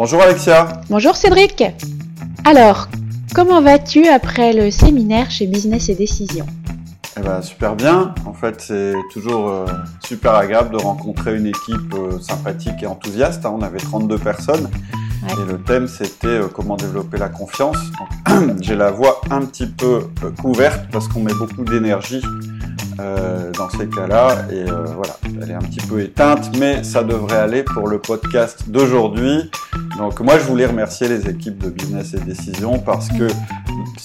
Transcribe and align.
Bonjour 0.00 0.22
Alexia. 0.22 0.80
Bonjour 0.88 1.14
Cédric. 1.14 1.62
Alors, 2.46 2.88
comment 3.34 3.60
vas-tu 3.60 4.08
après 4.08 4.54
le 4.54 4.70
séminaire 4.70 5.30
chez 5.30 5.46
Business 5.46 5.90
et 5.90 5.94
Décision 5.94 6.46
eh 7.18 7.20
ben, 7.20 7.42
super 7.42 7.76
bien. 7.76 8.14
En 8.24 8.32
fait, 8.32 8.62
c'est 8.62 8.94
toujours 9.12 9.50
euh, 9.50 9.66
super 10.02 10.36
agréable 10.36 10.70
de 10.70 10.82
rencontrer 10.82 11.36
une 11.36 11.44
équipe 11.44 11.92
euh, 11.92 12.18
sympathique 12.18 12.82
et 12.82 12.86
enthousiaste. 12.86 13.44
Hein. 13.44 13.54
On 13.54 13.60
avait 13.60 13.76
32 13.76 14.16
personnes 14.16 14.70
et 15.28 15.52
le 15.52 15.62
thème 15.62 15.86
c'était 15.86 16.28
euh, 16.28 16.48
comment 16.48 16.76
développer 16.76 17.18
la 17.18 17.28
confiance. 17.28 17.76
J'ai 18.62 18.76
la 18.76 18.90
voix 18.90 19.20
un 19.30 19.42
petit 19.42 19.66
peu 19.66 20.08
couverte 20.40 20.86
parce 20.90 21.08
qu'on 21.08 21.20
met 21.20 21.34
beaucoup 21.34 21.64
d'énergie 21.64 22.22
dans 23.56 23.70
ces 23.70 23.86
cas-là 23.88 24.46
et 24.52 24.64
voilà, 24.64 25.16
elle 25.42 25.50
est 25.50 25.54
un 25.54 25.60
petit 25.60 25.86
peu 25.86 26.00
éteinte, 26.00 26.56
mais 26.58 26.84
ça 26.84 27.02
devrait 27.02 27.38
aller 27.38 27.62
pour 27.62 27.88
le 27.88 27.98
podcast 27.98 28.68
d'aujourd'hui. 28.68 29.50
Donc 29.98 30.20
moi 30.20 30.38
je 30.38 30.44
voulais 30.44 30.66
remercier 30.66 31.08
les 31.08 31.28
équipes 31.28 31.58
de 31.58 31.70
Business 31.70 32.14
et 32.14 32.20
Décision 32.20 32.78
parce 32.78 33.08
que 33.08 33.28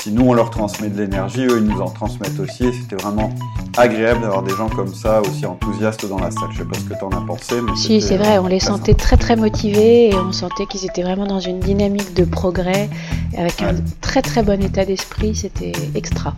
si 0.02 0.12
nous 0.12 0.26
on 0.26 0.34
leur 0.34 0.50
transmet 0.50 0.90
de 0.90 0.98
l'énergie, 0.98 1.46
eux 1.46 1.60
ils 1.60 1.66
nous 1.66 1.82
en 1.82 1.90
transmettent 1.90 2.40
aussi 2.40 2.66
et 2.66 2.74
c'était 2.74 3.02
vraiment 3.02 3.30
agréable 3.78 4.22
d'avoir 4.22 4.44
des 4.44 4.54
gens 4.54 4.70
comme 4.70 4.94
ça 4.94 5.22
aussi 5.22 5.46
enthousiastes 5.46 6.08
dans 6.08 6.20
la 6.20 6.32
salle. 6.32 6.50
Je 6.52 6.60
sais 6.60 6.66
pas 6.66 6.78
ce 6.78 6.84
que 6.84 6.98
tu 6.98 7.04
en 7.04 7.10
as 7.10 7.26
pensé. 7.26 7.62
Mais 7.62 7.76
si 7.76 8.02
c'est 8.02 8.18
vrai, 8.18 8.38
on 8.38 8.48
les 8.48 8.60
sentait 8.60 8.94
très 8.94 9.18
très 9.18 9.36
motivés 9.36 10.10
et 10.10 10.16
on 10.16 10.32
sentait 10.32 10.66
qu'ils 10.66 10.86
étaient 10.86 11.04
vraiment 11.04 11.26
dans 11.26 11.40
une 11.40 11.60
dynamique 11.60 12.14
de 12.14 12.24
progrès 12.24 12.90
avec 13.38 13.62
un 13.62 13.76
très 14.02 14.22
très 14.22 14.44
bon 14.44 14.62
état 14.62 14.86
d'esprit. 14.86 15.36
C'était 15.36 15.74
extra. 15.94 16.34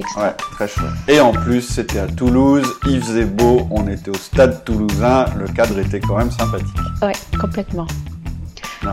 Extra. 0.00 0.22
Ouais, 0.22 0.34
très 0.52 0.68
chouette. 0.68 0.90
Et 1.08 1.20
en 1.20 1.32
plus, 1.32 1.60
c'était 1.60 1.98
à 1.98 2.06
Toulouse, 2.06 2.66
il 2.86 3.02
faisait 3.02 3.26
beau, 3.26 3.68
on 3.70 3.86
était 3.86 4.10
au 4.10 4.14
stade 4.14 4.64
toulousain, 4.64 5.26
le 5.38 5.46
cadre 5.46 5.78
était 5.78 6.00
quand 6.00 6.16
même 6.16 6.30
sympathique. 6.30 6.66
Ouais, 7.02 7.12
complètement. 7.38 7.86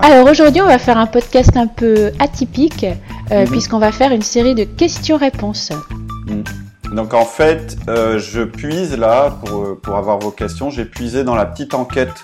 Alors 0.02 0.30
aujourd'hui, 0.30 0.61
on 0.61 0.67
va 0.67 0.80
faire 0.80 0.97
un 0.97 1.05
podcast 1.05 1.55
un 1.55 1.67
peu 1.67 2.11
atypique, 2.19 2.85
euh, 3.31 3.44
mhm. 3.45 3.50
puisqu'on 3.50 3.80
va 3.80 3.94
faire 3.94 4.11
une 4.11 4.22
série 4.22 4.53
de 4.53 4.66
questions-réponses. 4.66 5.72
Mhm. 6.28 6.44
Donc 6.94 7.13
en 7.13 7.25
fait, 7.25 7.78
euh, 7.88 8.19
je 8.19 8.41
puise 8.41 8.97
là, 8.97 9.38
pour, 9.45 9.80
pour 9.81 9.95
avoir 9.95 10.19
vos 10.19 10.31
questions, 10.31 10.69
j'ai 10.69 10.85
puisé 10.85 11.23
dans 11.23 11.35
la 11.35 11.45
petite 11.45 11.73
enquête 11.73 12.23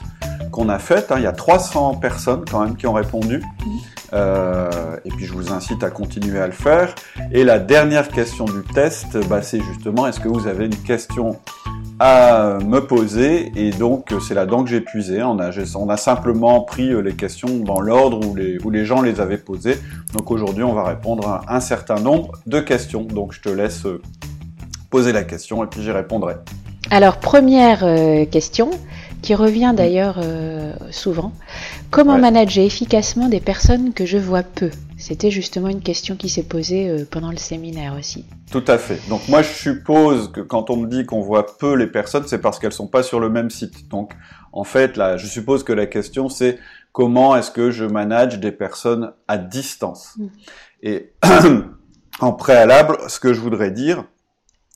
qu'on 0.54 0.70
a 0.70 0.80
faite. 0.80 1.12
Hein. 1.12 1.16
il 1.18 1.24
y 1.24 1.28
a 1.28 1.34
300 1.34 1.96
personnes 1.96 2.46
quand 2.50 2.64
même 2.64 2.78
qui 2.78 2.88
ont 2.88 2.94
répondu. 2.94 3.42
Mhm. 3.66 3.80
et 5.06 5.10
puis 5.10 5.26
je 5.26 5.34
vous 5.34 5.52
incite 5.52 5.84
à 5.84 5.90
continuer 5.90 6.40
à 6.40 6.46
le 6.46 6.54
faire. 6.54 6.94
Et 7.32 7.44
la 7.44 7.60
dernière 7.60 8.08
question 8.10 8.46
du 8.46 8.62
test, 8.74 9.18
bah, 9.28 9.42
c'est 9.42 9.60
justement 9.62 10.08
est-ce 10.08 10.20
que 10.20 10.30
vous 10.30 10.48
avez 10.48 10.66
une 10.66 10.78
question 10.78 11.40
à 12.00 12.58
me 12.64 12.80
poser? 12.80 13.52
Et 13.56 13.72
donc 13.72 14.14
c'est 14.26 14.34
là-dedans 14.34 14.64
que 14.64 14.70
j'ai 14.70 14.82
puisé. 14.82 15.24
On 15.24 15.40
a, 15.40 15.50
on 15.76 15.90
a 15.90 15.98
simplement 15.98 16.62
pris 16.62 16.90
euh, 16.90 17.02
les 17.02 17.14
questions 17.14 17.58
dans 17.58 17.80
l'ordre 17.80 18.26
où 18.26 18.36
les, 18.36 18.58
où 18.64 18.70
les 18.70 18.86
gens 18.86 19.02
les 19.02 19.20
avaient 19.20 19.38
posées. 19.38 19.78
Donc 20.14 20.30
aujourd'hui 20.32 20.64
on 20.64 20.74
va 20.74 20.84
répondre 20.84 21.28
à 21.28 21.56
un 21.56 21.60
certain 21.60 22.00
nombre 22.00 22.32
de 22.46 22.60
questions. 22.60 23.04
Donc 23.04 23.34
je 23.34 23.42
te 23.42 23.50
laisse 23.50 23.86
euh, 23.86 24.02
poser 24.90 25.12
la 25.12 25.24
question 25.24 25.64
et 25.64 25.68
puis 25.68 25.82
j'y 25.82 25.92
répondrai. 25.92 26.36
Alors 26.90 27.18
première 27.18 27.84
euh, 27.84 28.26
question 28.26 28.70
qui 29.24 29.34
revient 29.34 29.74
d'ailleurs 29.76 30.20
souvent. 30.92 31.34
Comment 31.90 32.20
manager 32.20 32.64
efficacement 32.64 33.30
des 33.30 33.40
personnes 33.40 33.94
que 33.94 34.06
je 34.06 34.18
vois 34.18 34.44
peu? 34.44 34.70
C'était 35.04 35.32
justement 35.32 35.68
une 35.68 35.82
question 35.82 36.16
qui 36.16 36.30
s'est 36.30 36.44
posée 36.44 36.90
euh, 36.90 37.04
pendant 37.04 37.30
le 37.30 37.36
séminaire 37.36 37.94
aussi. 38.00 38.26
Tout 38.52 38.64
à 38.68 38.78
fait. 38.78 39.02
Donc 39.10 39.28
moi 39.28 39.42
je 39.42 39.50
suppose 39.50 40.32
que 40.32 40.40
quand 40.40 40.70
on 40.70 40.78
me 40.78 40.88
dit 40.88 41.06
qu'on 41.06 41.20
voit 41.20 41.58
peu 41.58 41.74
les 41.74 41.88
personnes, 41.88 42.24
c'est 42.26 42.40
parce 42.40 42.58
qu'elles 42.58 42.72
sont 42.72 42.88
pas 42.88 43.04
sur 43.04 43.20
le 43.20 43.30
même 43.30 43.50
site. 43.50 43.90
Donc 43.90 44.14
en 44.54 44.64
fait 44.64 44.96
là, 44.96 45.18
je 45.18 45.28
suppose 45.28 45.66
que 45.66 45.74
la 45.74 45.88
question 45.88 46.30
c'est 46.30 46.58
comment 46.94 47.36
est-ce 47.36 47.52
que 47.52 47.70
je 47.70 47.84
manage 47.84 48.40
des 48.40 48.54
personnes 48.54 49.12
à 49.28 49.38
distance? 49.38 50.14
Mm. 50.18 50.28
Et 50.84 51.12
en 52.22 52.32
préalable, 52.32 52.98
ce 53.10 53.20
que 53.20 53.34
je 53.34 53.42
voudrais 53.42 53.72
dire, 53.72 54.06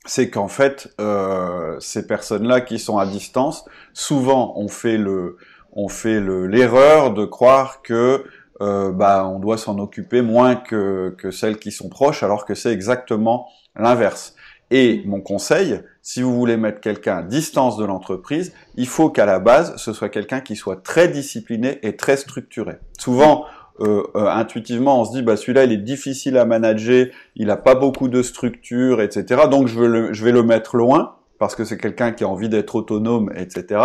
c'est 0.07 0.29
qu'en 0.29 0.47
fait 0.47 0.94
euh, 1.00 1.79
ces 1.79 2.07
personnes-là 2.07 2.62
qui 2.62 2.79
sont 2.79 2.97
à 2.97 3.06
distance, 3.06 3.66
souvent 3.94 4.53
on 4.57 4.68
fait 4.68 4.97
le 4.97 5.38
on 5.73 5.90
fait 5.90 6.19
l'erreur 6.19 7.13
de 7.13 7.25
croire 7.25 7.81
que 7.84 8.25
euh, 8.62 8.91
bah, 8.91 9.28
on 9.28 9.38
doit 9.38 9.57
s'en 9.57 9.78
occuper 9.78 10.22
moins 10.22 10.56
que, 10.56 11.13
que 11.18 11.29
celles 11.29 11.59
qui 11.59 11.72
sont 11.72 11.90
proches, 11.90 12.23
alors 12.23 12.45
que 12.45 12.56
c'est 12.56 12.72
exactement 12.72 13.47
l'inverse. 13.75 14.34
Et 14.72 15.03
mon 15.06 15.22
conseil, 15.22 15.81
si 16.01 16.22
vous 16.22 16.35
voulez 16.35 16.57
mettre 16.57 16.81
quelqu'un 16.81 17.18
à 17.18 17.22
distance 17.22 17.78
de 17.78 17.85
l'entreprise, 17.85 18.53
il 18.75 18.88
faut 18.88 19.09
qu'à 19.09 19.25
la 19.25 19.39
base, 19.39 19.75
ce 19.78 19.94
soit 19.94 20.09
quelqu'un 20.09 20.41
qui 20.41 20.56
soit 20.56 20.84
très 20.84 21.07
discipliné 21.07 21.79
et 21.84 21.95
très 21.95 22.18
structuré. 22.18 22.78
Souvent, 22.97 23.45
euh, 23.79 24.03
euh, 24.15 24.25
intuitivement, 24.27 25.01
on 25.01 25.05
se 25.05 25.11
dit, 25.11 25.21
bah 25.21 25.38
celui-là, 25.38 25.65
il 25.65 25.71
est 25.71 25.77
difficile 25.77 26.38
à 26.38 26.45
manager, 26.45 27.07
il 27.35 27.47
n'a 27.47 27.57
pas 27.57 27.75
beaucoup 27.75 28.07
de 28.07 28.21
structure, 28.21 29.01
etc. 29.01 29.43
Donc 29.49 29.67
je 29.67 29.79
vais 29.79 29.88
le, 29.88 30.13
je 30.13 30.23
vais 30.23 30.31
le 30.31 30.43
mettre 30.43 30.77
loin 30.77 31.15
parce 31.39 31.55
que 31.55 31.63
c'est 31.63 31.77
quelqu'un 31.77 32.11
qui 32.11 32.23
a 32.23 32.27
envie 32.27 32.49
d'être 32.49 32.75
autonome, 32.75 33.31
etc. 33.35 33.81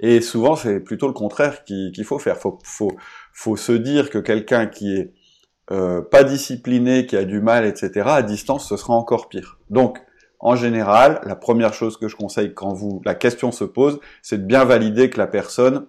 Et 0.00 0.20
souvent, 0.20 0.56
c'est 0.56 0.80
plutôt 0.80 1.06
le 1.06 1.12
contraire 1.12 1.64
qu'il 1.64 2.04
faut 2.04 2.18
faire. 2.18 2.38
Faut, 2.38 2.58
faut, 2.64 2.92
faut 3.32 3.56
se 3.56 3.72
dire 3.72 4.10
que 4.10 4.18
quelqu'un 4.18 4.66
qui 4.66 4.96
est 4.96 5.12
euh, 5.70 6.02
pas 6.02 6.24
discipliné, 6.24 7.06
qui 7.06 7.16
a 7.16 7.24
du 7.24 7.40
mal, 7.40 7.64
etc., 7.64 8.02
à 8.06 8.22
distance, 8.22 8.68
ce 8.68 8.76
sera 8.76 8.94
encore 8.94 9.28
pire. 9.28 9.58
Donc, 9.70 9.98
en 10.38 10.56
général, 10.56 11.20
la 11.24 11.36
première 11.36 11.72
chose 11.72 11.96
que 11.96 12.06
je 12.08 12.16
conseille 12.16 12.52
quand 12.52 12.74
vous 12.74 13.00
la 13.04 13.14
question 13.14 13.50
se 13.50 13.64
pose, 13.64 13.98
c'est 14.20 14.38
de 14.38 14.46
bien 14.46 14.64
valider 14.64 15.08
que 15.08 15.18
la 15.18 15.26
personne 15.26 15.86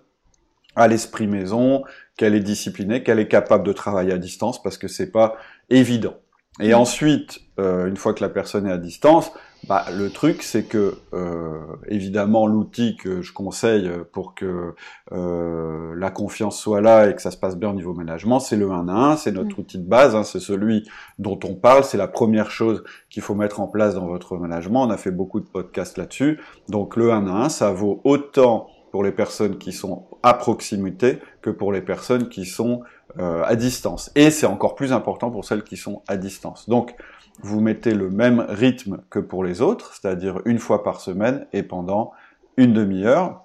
a 0.77 0.87
l'esprit 0.87 1.27
maison, 1.27 1.83
qu'elle 2.17 2.35
est 2.35 2.41
disciplinée, 2.41 3.03
qu'elle 3.03 3.19
est 3.19 3.27
capable 3.27 3.65
de 3.65 3.73
travailler 3.73 4.13
à 4.13 4.17
distance, 4.17 4.61
parce 4.61 4.77
que 4.77 4.87
c'est 4.87 5.11
pas 5.11 5.35
évident. 5.69 6.15
Et 6.61 6.73
ensuite, 6.73 7.41
euh, 7.59 7.87
une 7.87 7.97
fois 7.97 8.13
que 8.13 8.23
la 8.23 8.29
personne 8.29 8.65
est 8.65 8.71
à 8.71 8.77
distance, 8.77 9.29
bah, 9.67 9.83
le 9.93 10.09
truc, 10.09 10.41
c'est 10.41 10.63
que 10.63 10.95
euh, 11.13 11.59
évidemment 11.89 12.47
l'outil 12.47 12.95
que 12.95 13.21
je 13.21 13.33
conseille 13.33 13.91
pour 14.13 14.35
que 14.35 14.73
euh, 15.11 15.93
la 15.97 16.11
confiance 16.11 16.57
soit 16.57 16.79
là 16.79 17.09
et 17.09 17.15
que 17.15 17.21
ça 17.21 17.31
se 17.31 17.37
passe 17.37 17.57
bien 17.57 17.71
au 17.71 17.73
niveau 17.73 17.93
management, 17.93 18.39
c'est 18.39 18.55
le 18.55 18.71
1 18.71 18.87
à 18.87 18.93
1, 18.93 19.17
c'est 19.17 19.33
notre 19.33 19.57
mm. 19.57 19.59
outil 19.59 19.79
de 19.79 19.87
base, 19.87 20.15
hein, 20.15 20.23
c'est 20.23 20.39
celui 20.39 20.87
dont 21.19 21.39
on 21.43 21.55
parle, 21.55 21.83
c'est 21.83 21.97
la 21.97 22.07
première 22.07 22.51
chose 22.51 22.83
qu'il 23.09 23.23
faut 23.23 23.35
mettre 23.35 23.59
en 23.59 23.67
place 23.67 23.95
dans 23.95 24.07
votre 24.07 24.37
management. 24.37 24.83
On 24.83 24.91
a 24.91 24.97
fait 24.97 25.11
beaucoup 25.11 25.41
de 25.41 25.47
podcasts 25.47 25.97
là-dessus. 25.97 26.39
Donc 26.69 26.95
le 26.95 27.11
1 27.11 27.27
à 27.27 27.45
1, 27.45 27.49
ça 27.49 27.71
vaut 27.71 27.99
autant 28.05 28.67
pour 28.95 29.03
les 29.03 29.11
personnes 29.11 29.57
qui 29.57 29.73
sont 29.73 30.05
à 30.23 30.33
proximité 30.33 31.19
que 31.41 31.49
pour 31.49 31.73
les 31.73 31.81
personnes 31.81 32.29
qui 32.29 32.45
sont 32.45 32.79
euh, 33.19 33.43
à 33.43 33.57
distance. 33.57 34.09
Et 34.15 34.31
c'est 34.31 34.45
encore 34.45 34.73
plus 34.73 34.93
important 34.93 35.29
pour 35.29 35.43
celles 35.43 35.65
qui 35.65 35.75
sont 35.75 36.01
à 36.07 36.15
distance. 36.15 36.69
Donc 36.69 36.95
vous 37.41 37.59
mettez 37.59 37.93
le 37.93 38.09
même 38.09 38.45
rythme 38.47 39.01
que 39.09 39.19
pour 39.19 39.43
les 39.43 39.61
autres, 39.61 39.93
c'est-à-dire 39.93 40.39
une 40.45 40.59
fois 40.59 40.81
par 40.81 41.01
semaine 41.01 41.45
et 41.51 41.61
pendant 41.61 42.13
une 42.55 42.71
demi-heure. 42.71 43.43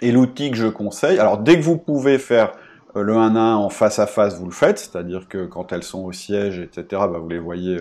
Et 0.00 0.10
l'outil 0.10 0.50
que 0.50 0.56
je 0.56 0.66
conseille, 0.66 1.20
alors 1.20 1.38
dès 1.38 1.56
que 1.56 1.62
vous 1.62 1.78
pouvez 1.78 2.18
faire 2.18 2.50
euh, 2.96 3.02
le 3.02 3.14
1 3.14 3.36
à 3.36 3.40
1 3.40 3.54
en 3.54 3.68
face 3.68 4.00
à 4.00 4.08
face, 4.08 4.36
vous 4.40 4.46
le 4.46 4.50
faites, 4.50 4.80
c'est-à-dire 4.80 5.28
que 5.28 5.46
quand 5.46 5.72
elles 5.72 5.84
sont 5.84 6.02
au 6.02 6.10
siège, 6.10 6.58
etc., 6.58 6.84
bah, 6.90 7.20
vous 7.20 7.28
les 7.28 7.38
voyez, 7.38 7.78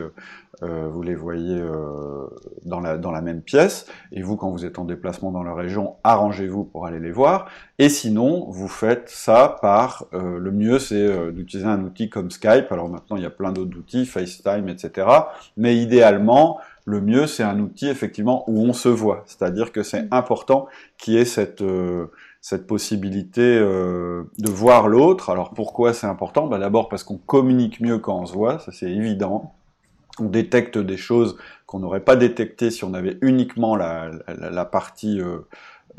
euh, 0.64 0.68
euh, 0.72 0.88
vous 0.88 1.02
les 1.02 1.16
voyez 1.16 1.60
euh, 1.60 2.28
dans, 2.66 2.80
la, 2.80 2.98
dans 2.98 3.12
la 3.12 3.22
même 3.22 3.42
pièce, 3.42 3.86
et 4.12 4.22
vous, 4.22 4.36
quand 4.38 4.52
vous 4.52 4.66
êtes 4.66 4.80
en 4.80 4.86
déplacement 4.86 5.32
dans 5.32 5.44
la 5.44 5.54
région, 5.54 5.96
arrangez-vous 6.04 6.64
pour 6.64 6.86
aller 6.86 7.00
les 7.00 7.12
voir, 7.12 7.48
et 7.80 7.90
sinon, 7.90 8.48
vous 8.50 8.68
faites 8.68 9.10
ça 9.10 9.58
par, 9.62 10.06
euh, 10.14 10.38
le 10.38 10.52
mieux 10.52 10.80
c'est 10.80 11.32
d'utiliser 11.32 11.68
un 11.68 11.84
outil 11.84 12.10
comme 12.10 12.32
Skype, 12.32 12.72
alors 12.72 12.90
maintenant 12.90 13.18
il 13.18 13.24
y 13.24 13.26
a 13.26 13.32
plein 13.32 13.52
d'autres 13.52 13.78
outils, 13.78 14.06
FaceTime, 14.06 14.70
etc., 14.70 15.08
mais 15.58 15.78
idéalement, 15.78 16.60
le 16.86 17.02
mieux, 17.02 17.28
c'est 17.28 17.44
un 17.44 17.60
outil 17.60 17.88
effectivement 17.88 18.44
où 18.48 18.64
on 18.64 18.74
se 18.74 18.90
voit. 18.90 19.24
C'est-à-dire 19.28 19.72
que 19.72 19.84
c'est 19.84 20.08
important 20.12 20.68
qu'il 20.98 21.14
y 21.14 21.18
ait 21.18 21.26
cette 21.26 21.64
cette 22.42 22.66
possibilité 22.66 23.42
euh, 23.42 24.24
de 24.40 24.50
voir 24.50 24.88
l'autre. 24.88 25.30
Alors 25.30 25.52
pourquoi 25.54 25.94
c'est 25.94 26.08
important? 26.08 26.48
Bah, 26.48 26.58
D'abord 26.58 26.90
parce 26.90 27.04
qu'on 27.04 27.18
communique 27.18 27.80
mieux 27.80 28.00
quand 28.00 28.20
on 28.20 28.26
se 28.26 28.34
voit, 28.34 28.58
ça 28.60 28.72
c'est 28.72 28.92
évident. 28.92 29.54
On 30.20 30.26
détecte 30.26 30.78
des 30.78 30.98
choses 30.98 31.38
qu'on 31.66 31.80
n'aurait 31.80 32.02
pas 32.02 32.16
détectées 32.16 32.70
si 32.72 32.84
on 32.84 32.94
avait 32.94 33.18
uniquement 33.22 33.76
la, 33.76 34.12
la, 34.28 34.66
partie 34.66 35.22
euh, 35.22 35.40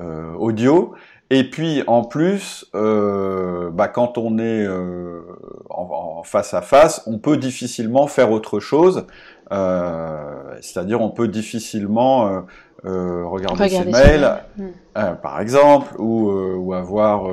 euh, 0.00 0.32
audio. 0.34 0.94
Et 1.30 1.48
puis 1.48 1.82
en 1.86 2.04
plus, 2.04 2.66
euh, 2.74 3.70
bah, 3.70 3.88
quand 3.88 4.18
on 4.18 4.38
est 4.38 4.66
euh, 4.66 5.22
en, 5.70 6.22
face 6.24 6.52
à 6.52 6.60
face, 6.60 7.02
on 7.06 7.18
peut 7.18 7.38
difficilement 7.38 8.06
faire 8.06 8.30
autre 8.32 8.60
chose. 8.60 9.06
Euh, 9.50 10.56
c'est-à-dire, 10.60 11.00
on 11.00 11.10
peut 11.10 11.28
difficilement 11.28 12.44
euh, 12.84 13.24
regarder, 13.26 13.68
ses 13.68 13.84
mails, 13.84 14.42
hmm. 14.56 14.66
euh, 14.98 15.12
par 15.12 15.40
exemple, 15.40 15.94
ou, 15.98 16.30
euh, 16.30 16.54
ou 16.56 16.74
avoir 16.74 17.30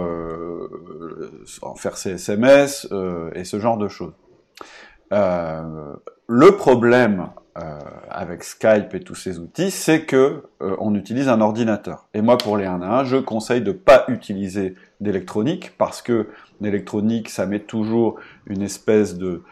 faire 1.76 1.98
ses 1.98 2.12
SMS 2.12 2.88
et 3.34 3.44
ce 3.44 3.60
genre 3.60 3.78
de 3.78 3.88
choses. 3.88 4.14
Le 5.12 6.52
problème 6.58 7.30
euh, 7.58 7.80
avec 8.10 8.44
Skype 8.44 8.94
et 8.94 9.00
tous 9.00 9.16
ces 9.16 9.40
outils, 9.40 9.72
c'est 9.72 10.06
que 10.06 10.44
euh, 10.62 10.76
on 10.80 10.94
utilise 10.96 11.28
un 11.28 11.42
ordinateur. 11.42 12.08
Et 12.14 12.22
moi, 12.22 12.38
pour 12.38 12.58
les 12.58 12.66
1 12.66 12.82
à 12.82 13.00
1, 13.00 13.04
je 13.06 13.18
conseille 13.18 13.62
de 13.62 13.72
pas 13.72 14.06
utiliser 14.08 14.76
d'électronique 15.02 15.74
parce 15.78 16.02
que 16.02 16.28
l'électronique, 16.62 17.28
ça 17.30 17.48
met 17.48 17.60
toujours 17.60 18.20
une 18.46 18.62
espèce 18.62 19.18
de 19.18 19.44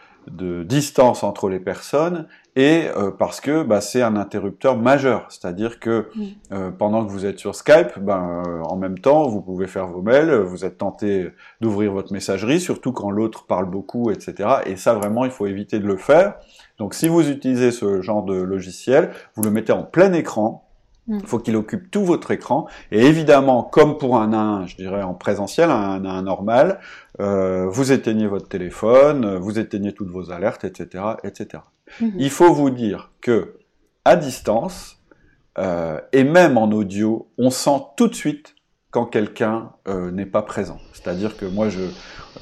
distance 0.62 1.22
entre 1.22 1.48
les 1.48 1.58
personnes 1.58 2.26
et 2.58 2.88
euh, 2.96 3.10
parce 3.10 3.40
que 3.40 3.62
bah, 3.62 3.80
c'est 3.80 4.02
un 4.02 4.16
interrupteur 4.16 4.76
majeur, 4.76 5.26
c'est-à-dire 5.28 5.78
que 5.78 6.08
Mm. 6.14 6.22
euh, 6.52 6.70
pendant 6.70 7.04
que 7.04 7.10
vous 7.10 7.26
êtes 7.26 7.38
sur 7.38 7.54
Skype, 7.54 7.98
ben, 7.98 8.42
euh, 8.46 8.62
en 8.62 8.76
même 8.76 8.98
temps, 8.98 9.28
vous 9.28 9.40
pouvez 9.40 9.66
faire 9.66 9.86
vos 9.86 10.02
mails, 10.02 10.32
vous 10.34 10.64
êtes 10.64 10.78
tenté 10.78 11.30
d'ouvrir 11.60 11.92
votre 11.92 12.12
messagerie, 12.12 12.60
surtout 12.60 12.92
quand 12.92 13.10
l'autre 13.10 13.46
parle 13.46 13.66
beaucoup, 13.66 14.10
etc. 14.10 14.48
Et 14.66 14.76
ça, 14.76 14.94
vraiment, 14.94 15.24
il 15.24 15.30
faut 15.30 15.46
éviter 15.46 15.78
de 15.78 15.86
le 15.86 15.96
faire. 15.96 16.34
Donc, 16.78 16.94
si 16.94 17.08
vous 17.08 17.28
utilisez 17.28 17.70
ce 17.70 18.00
genre 18.00 18.24
de 18.24 18.34
logiciel, 18.34 19.10
vous 19.34 19.42
le 19.42 19.50
mettez 19.50 19.72
en 19.72 19.82
plein 19.82 20.12
écran. 20.12 20.68
Mm. 21.06 21.18
Il 21.22 21.26
faut 21.26 21.38
qu'il 21.38 21.56
occupe 21.56 21.90
tout 21.90 22.04
votre 22.04 22.30
écran. 22.30 22.66
Et 22.92 23.06
évidemment, 23.06 23.62
comme 23.62 23.98
pour 23.98 24.18
un 24.18 24.32
1, 24.32 24.66
je 24.66 24.76
dirais 24.76 25.02
en 25.02 25.14
présentiel, 25.14 25.70
un 25.70 26.04
1 26.04 26.22
normal, 26.22 26.80
euh, 27.20 27.66
vous 27.68 27.92
éteignez 27.92 28.26
votre 28.26 28.48
téléphone, 28.48 29.36
vous 29.36 29.58
éteignez 29.58 29.92
toutes 29.92 30.10
vos 30.10 30.30
alertes, 30.30 30.64
etc., 30.64 31.04
etc. 31.24 31.62
Mhm. 32.00 32.12
Il 32.18 32.30
faut 32.30 32.52
vous 32.52 32.70
dire 32.70 33.10
que 33.20 33.58
à 34.04 34.16
distance 34.16 35.00
euh, 35.58 36.00
et 36.12 36.24
même 36.24 36.56
en 36.56 36.70
audio, 36.70 37.28
on 37.38 37.50
sent 37.50 37.80
tout 37.96 38.08
de 38.08 38.14
suite 38.14 38.54
quand 38.90 39.06
quelqu'un 39.06 39.72
euh, 39.86 40.10
n'est 40.10 40.26
pas 40.26 40.42
présent. 40.42 40.78
C'est-à-dire 40.92 41.36
que 41.36 41.44
moi, 41.44 41.68
je 41.68 41.82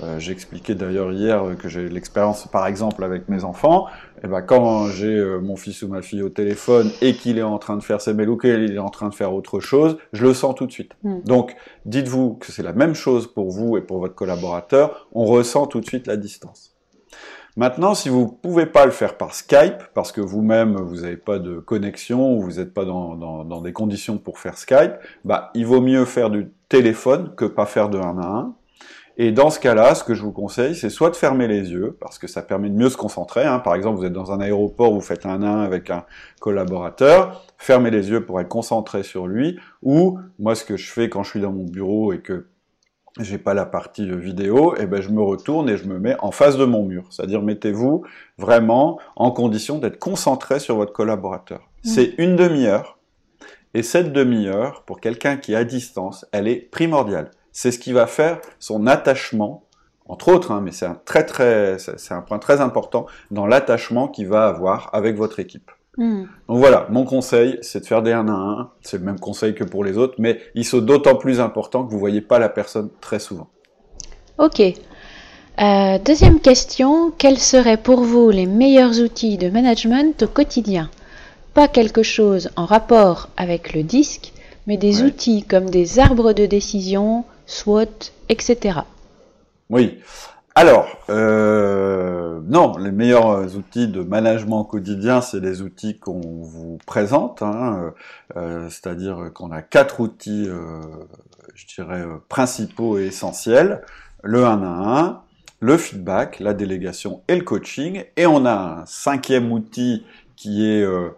euh, 0.03 0.19
j'expliquais 0.19 0.75
d'ailleurs 0.75 1.13
hier 1.13 1.43
que 1.59 1.69
j'ai 1.69 1.89
l'expérience, 1.89 2.47
par 2.49 2.67
exemple, 2.67 3.03
avec 3.03 3.29
mes 3.29 3.45
enfants. 3.45 3.87
Et 4.23 4.29
ben, 4.29 4.43
quand 4.43 4.89
j'ai 4.89 5.15
euh, 5.15 5.41
mon 5.41 5.57
fils 5.57 5.83
ou 5.83 5.89
ma 5.89 6.03
fille 6.03 6.23
au 6.23 6.29
téléphone 6.29 6.91
et 7.01 7.15
qu'il 7.15 7.39
est 7.39 7.43
en 7.43 7.59
train 7.59 7.77
de 7.77 7.83
faire 7.83 8.01
ses 8.01 8.13
mails 8.13 8.29
ou 8.29 8.37
qu'il 8.37 8.75
est 8.75 8.79
en 8.79 8.91
train 8.91 9.09
de 9.09 9.15
faire 9.15 9.33
autre 9.33 9.61
chose, 9.61 9.97
je 10.13 10.27
le 10.27 10.35
sens 10.35 10.55
tout 10.55 10.67
de 10.67 10.73
suite. 10.73 10.93
Mm. 11.03 11.21
Donc, 11.25 11.57
dites-vous 11.87 12.35
que 12.35 12.53
c'est 12.53 12.63
la 12.63 12.73
même 12.73 12.95
chose 12.95 13.27
pour 13.27 13.51
vous 13.51 13.77
et 13.77 13.81
pour 13.81 13.99
votre 13.99 14.15
collaborateur. 14.15 15.09
On 15.13 15.25
ressent 15.25 15.67
tout 15.67 15.81
de 15.81 15.87
suite 15.87 16.07
la 16.07 16.17
distance. 16.17 16.76
Maintenant, 17.59 17.95
si 17.95 18.11
vous 18.11 18.29
pouvez 18.29 18.67
pas 18.67 18.85
le 18.85 18.91
faire 18.91 19.17
par 19.17 19.35
Skype, 19.35 19.83
parce 19.95 20.13
que 20.13 20.21
vous-même, 20.21 20.77
vous 20.77 21.01
n'avez 21.01 21.17
pas 21.17 21.39
de 21.39 21.59
connexion, 21.59 22.35
ou 22.37 22.43
vous 22.43 22.59
n'êtes 22.59 22.75
pas 22.75 22.85
dans, 22.85 23.17
dans, 23.17 23.45
dans 23.45 23.63
des 23.63 23.73
conditions 23.73 24.19
pour 24.19 24.39
faire 24.39 24.59
Skype, 24.59 24.93
bah, 25.25 25.51
il 25.55 25.65
vaut 25.65 25.81
mieux 25.81 26.05
faire 26.05 26.29
du 26.29 26.51
téléphone 26.69 27.33
que 27.35 27.47
pas 27.47 27.65
faire 27.65 27.89
de 27.89 27.97
1 27.97 28.19
à 28.19 28.27
1. 28.27 28.55
Et 29.19 29.33
dans 29.33 29.49
ce 29.49 29.59
cas-là, 29.59 29.95
ce 29.95 30.05
que 30.05 30.13
je 30.13 30.23
vous 30.23 30.33
conseille, 30.33 30.75
c'est 30.75 30.91
soit 30.91 31.09
de 31.09 31.17
fermer 31.17 31.49
les 31.49 31.71
yeux, 31.71 31.97
parce 31.99 32.19
que 32.19 32.27
ça 32.27 32.43
permet 32.43 32.69
de 32.69 32.77
mieux 32.77 32.91
se 32.91 32.99
concentrer. 32.99 33.47
Hein. 33.47 33.61
Par 33.61 33.75
exemple, 33.75 33.97
vous 33.99 34.05
êtes 34.05 34.13
dans 34.13 34.33
un 34.33 34.41
aéroport, 34.41 34.93
vous 34.93 35.01
faites 35.01 35.25
un 35.25 35.43
1 35.43 35.61
avec 35.63 35.89
un 35.89 36.05
collaborateur, 36.41 37.47
fermez 37.57 37.91
les 37.91 38.11
yeux 38.11 38.27
pour 38.27 38.39
être 38.39 38.49
concentré 38.49 39.03
sur 39.03 39.27
lui, 39.27 39.59
ou 39.83 40.19
moi, 40.39 40.55
ce 40.55 40.65
que 40.67 40.77
je 40.77 40.93
fais 40.93 41.09
quand 41.09 41.23
je 41.23 41.31
suis 41.31 41.41
dans 41.41 41.53
mon 41.53 41.65
bureau 41.65 42.13
et 42.13 42.21
que 42.21 42.49
j'ai 43.19 43.39
pas 43.39 43.55
la 43.55 43.67
partie 43.67 44.11
euh, 44.11 44.17
vidéo, 44.17 44.77
et 44.77 44.87
ben 44.87 45.01
je 45.01 45.11
me 45.11 45.23
retourne 45.23 45.69
et 45.69 45.77
je 45.77 45.85
me 45.85 45.99
mets 45.99 46.17
en 46.21 46.31
face 46.31 46.57
de 46.57 46.65
mon 46.65 46.83
mur. 46.85 47.05
C'est-à-dire 47.11 47.43
mettez-vous 47.43 48.05
vraiment 48.39 48.99
en 49.17 49.31
condition 49.31 49.79
d'être 49.79 49.99
concentré 49.99 50.59
sur 50.59 50.77
votre 50.77 50.93
collaborateur. 50.93 51.61
Mm. 51.85 51.89
C'est 51.89 52.15
une 52.19 52.37
demi-heure, 52.37 52.99
et 53.75 53.83
cette 53.83 54.13
demi-heure, 54.13 54.85
pour 54.87 55.01
quelqu'un 55.01 55.37
qui 55.37 55.53
est 55.53 55.57
à 55.57 55.65
distance, 55.65 56.25
elle 56.33 56.49
est 56.49 56.71
primordiale. 56.71 57.31
C'est 57.53 57.71
ce 57.71 57.79
qui 57.79 57.93
va 57.93 58.07
faire 58.07 58.41
son 58.59 58.87
attachement, 58.87 59.65
entre 60.07 60.29
autres, 60.29 60.51
hein, 60.53 60.61
mais 60.63 60.73
c'est 60.73 60.87
un 60.87 60.99
très 61.05 61.27
très, 61.27 61.79
c'est 61.79 62.15
un 62.15 62.23
point 62.23 62.39
très 62.39 62.61
important 62.61 63.07
dans 63.31 63.47
l'attachement 63.47 64.09
qu'il 64.09 64.29
va 64.29 64.47
avoir 64.47 64.91
avec 64.95 65.17
votre 65.17 65.41
équipe. 65.41 65.71
Mhm. 65.97 66.29
Donc 66.49 66.59
voilà, 66.59 66.87
mon 66.91 67.05
conseil, 67.05 67.59
c'est 67.63 67.81
de 67.81 67.87
faire 67.87 68.03
des 68.03 68.13
1 68.13 68.29
à 68.29 68.33
1. 68.33 68.71
C'est 68.83 68.99
le 68.99 69.05
même 69.05 69.19
conseil 69.19 69.55
que 69.55 69.65
pour 69.65 69.83
les 69.85 69.97
autres, 69.97 70.15
mais 70.19 70.41
ils 70.55 70.65
sont 70.65 70.79
d'autant 70.81 71.17
plus 71.17 71.41
importants 71.41 71.85
que 71.85 71.91
vous 71.91 71.99
voyez 71.99 72.21
pas 72.21 72.39
la 72.39 72.49
personne 72.49 72.91
très 73.01 73.19
souvent. 73.19 73.49
Ok. 74.39 74.61
Euh, 74.61 75.99
deuxième 76.05 76.41
question, 76.41 77.11
quels 77.17 77.39
seraient 77.39 77.79
pour 77.79 78.03
vous 78.03 78.31
les 78.31 78.45
meilleurs 78.47 79.01
outils 79.01 79.39
de 79.39 79.49
management 79.49 80.23
au 80.23 80.27
quotidien? 80.29 80.91
Pas 81.55 81.69
quelque 81.69 82.03
chose 82.03 82.51
en 82.57 82.67
rapport 82.67 83.31
avec 83.39 83.73
le 83.73 83.83
disque, 83.83 84.35
mais 84.67 84.77
des 84.77 85.01
Ouais. 85.01 85.07
outils 85.09 85.45
comme 85.45 85.71
des 85.71 85.99
arbres 85.99 86.35
de 86.35 86.45
décision, 86.45 87.25
SWOT, 87.47 88.13
etc. 88.29 88.81
Oui. 89.71 89.99
Alors, 90.59 90.89
euh, 91.11 92.41
non, 92.47 92.79
les 92.79 92.91
meilleurs 92.91 93.57
outils 93.59 93.89
de 93.89 94.01
management 94.01 94.65
quotidien, 94.65 95.21
c'est 95.21 95.39
les 95.39 95.61
outils 95.61 95.99
qu'on 95.99 96.19
vous 96.41 96.79
présente, 96.87 97.43
hein, 97.43 97.93
euh, 98.39 98.71
c'est-à-dire 98.71 99.33
qu'on 99.35 99.51
a 99.51 99.61
quatre 99.61 100.01
outils, 100.01 100.49
euh, 100.49 100.81
je 101.55 101.67
dirais, 101.67 102.01
euh, 102.01 102.17
principaux 102.31 102.97
et 102.97 103.05
essentiels. 103.09 103.83
Le 104.23 104.47
1 104.47 104.63
à 104.63 104.99
1, 104.99 105.23
le 105.61 105.77
feedback, 105.77 106.41
la 106.41 106.55
délégation 106.55 107.23
et 107.29 107.37
le 107.37 107.45
coaching. 107.45 108.05
Et 108.17 108.25
on 108.25 108.47
a 108.47 108.81
un 108.81 108.87
cinquième 108.87 109.53
outil 109.53 110.07
qui 110.37 110.67
est 110.67 110.83
euh, 110.83 111.11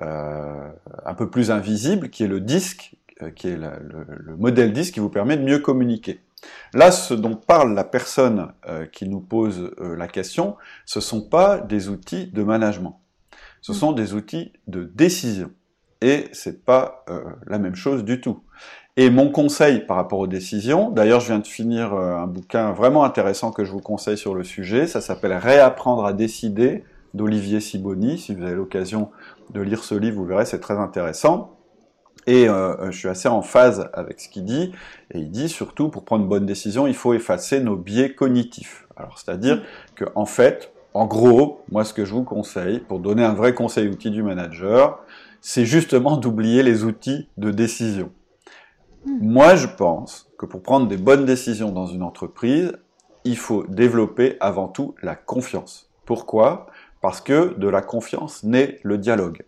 euh, 0.00 0.70
un 1.04 1.14
peu 1.14 1.28
plus 1.28 1.50
invisible, 1.50 2.08
qui 2.08 2.24
est 2.24 2.28
le 2.28 2.40
disque, 2.40 2.96
euh, 3.20 3.30
qui 3.30 3.48
est 3.48 3.58
le 3.58 4.36
modèle 4.38 4.72
disque 4.72 4.94
qui 4.94 5.00
vous 5.00 5.10
permet 5.10 5.36
de 5.36 5.42
mieux 5.42 5.58
communiquer. 5.58 6.20
Là, 6.74 6.90
ce 6.90 7.14
dont 7.14 7.36
parle 7.36 7.74
la 7.74 7.84
personne 7.84 8.52
euh, 8.68 8.86
qui 8.86 9.08
nous 9.08 9.20
pose 9.20 9.72
euh, 9.80 9.96
la 9.96 10.08
question, 10.08 10.56
ce 10.84 11.00
sont 11.00 11.22
pas 11.22 11.58
des 11.58 11.88
outils 11.88 12.26
de 12.26 12.42
management. 12.42 13.00
Ce 13.60 13.72
sont 13.72 13.92
des 13.92 14.14
outils 14.14 14.52
de 14.66 14.84
décision. 14.84 15.50
Et 16.02 16.28
c'est 16.32 16.64
pas 16.64 17.04
euh, 17.08 17.24
la 17.46 17.58
même 17.58 17.74
chose 17.74 18.04
du 18.04 18.20
tout. 18.20 18.42
Et 18.96 19.10
mon 19.10 19.30
conseil 19.30 19.80
par 19.80 19.96
rapport 19.96 20.18
aux 20.18 20.26
décisions, 20.26 20.90
d'ailleurs, 20.90 21.20
je 21.20 21.26
viens 21.26 21.38
de 21.38 21.46
finir 21.46 21.92
un 21.92 22.26
bouquin 22.26 22.72
vraiment 22.72 23.04
intéressant 23.04 23.50
que 23.50 23.64
je 23.64 23.70
vous 23.70 23.80
conseille 23.80 24.16
sur 24.16 24.34
le 24.34 24.42
sujet. 24.42 24.86
Ça 24.86 25.02
s'appelle 25.02 25.34
Réapprendre 25.34 26.06
à 26.06 26.14
décider 26.14 26.82
d'Olivier 27.12 27.60
Siboni. 27.60 28.18
Si 28.18 28.34
vous 28.34 28.42
avez 28.42 28.54
l'occasion 28.54 29.10
de 29.50 29.60
lire 29.60 29.84
ce 29.84 29.94
livre, 29.94 30.16
vous 30.16 30.24
verrez, 30.24 30.46
c'est 30.46 30.60
très 30.60 30.78
intéressant. 30.78 31.55
Et 32.26 32.48
euh, 32.48 32.90
je 32.90 32.98
suis 32.98 33.08
assez 33.08 33.28
en 33.28 33.42
phase 33.42 33.88
avec 33.92 34.20
ce 34.20 34.28
qu'il 34.28 34.44
dit. 34.44 34.72
Et 35.12 35.18
il 35.18 35.30
dit 35.30 35.48
surtout, 35.48 35.88
pour 35.88 36.04
prendre 36.04 36.26
bonne 36.26 36.46
décision, 36.46 36.86
il 36.86 36.94
faut 36.94 37.14
effacer 37.14 37.60
nos 37.60 37.76
biais 37.76 38.14
cognitifs. 38.14 38.86
Alors, 38.96 39.18
c'est-à-dire 39.18 39.62
que, 39.94 40.04
en 40.14 40.26
fait, 40.26 40.72
en 40.94 41.06
gros, 41.06 41.62
moi, 41.70 41.84
ce 41.84 41.92
que 41.92 42.04
je 42.04 42.12
vous 42.12 42.24
conseille, 42.24 42.80
pour 42.80 43.00
donner 43.00 43.22
un 43.22 43.34
vrai 43.34 43.54
conseil 43.54 43.88
outil 43.88 44.10
du 44.10 44.22
manager, 44.22 45.00
c'est 45.40 45.64
justement 45.64 46.16
d'oublier 46.16 46.62
les 46.62 46.84
outils 46.84 47.28
de 47.36 47.50
décision. 47.50 48.10
Moi, 49.04 49.54
je 49.54 49.68
pense 49.68 50.28
que 50.38 50.46
pour 50.46 50.62
prendre 50.62 50.88
des 50.88 50.96
bonnes 50.96 51.24
décisions 51.24 51.70
dans 51.70 51.86
une 51.86 52.02
entreprise, 52.02 52.72
il 53.24 53.36
faut 53.36 53.64
développer 53.68 54.36
avant 54.40 54.68
tout 54.68 54.94
la 55.02 55.14
confiance. 55.14 55.90
Pourquoi? 56.04 56.66
Parce 57.00 57.20
que 57.20 57.54
de 57.58 57.68
la 57.68 57.82
confiance 57.82 58.42
naît 58.42 58.80
le 58.82 58.98
dialogue. 58.98 59.42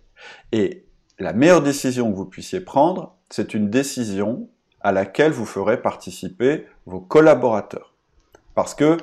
Et 0.53 0.85
la 1.19 1.33
meilleure 1.33 1.63
décision 1.63 2.11
que 2.11 2.17
vous 2.17 2.25
puissiez 2.25 2.61
prendre, 2.61 3.17
c'est 3.31 3.55
une 3.55 3.71
décision 3.71 4.49
à 4.81 4.93
laquelle 4.93 5.33
vous 5.33 5.47
ferez 5.47 5.83
participer 5.83 6.67
vos 6.87 7.01
collaborateurs. 7.01 7.95
Parce 8.55 8.75
que 8.75 8.97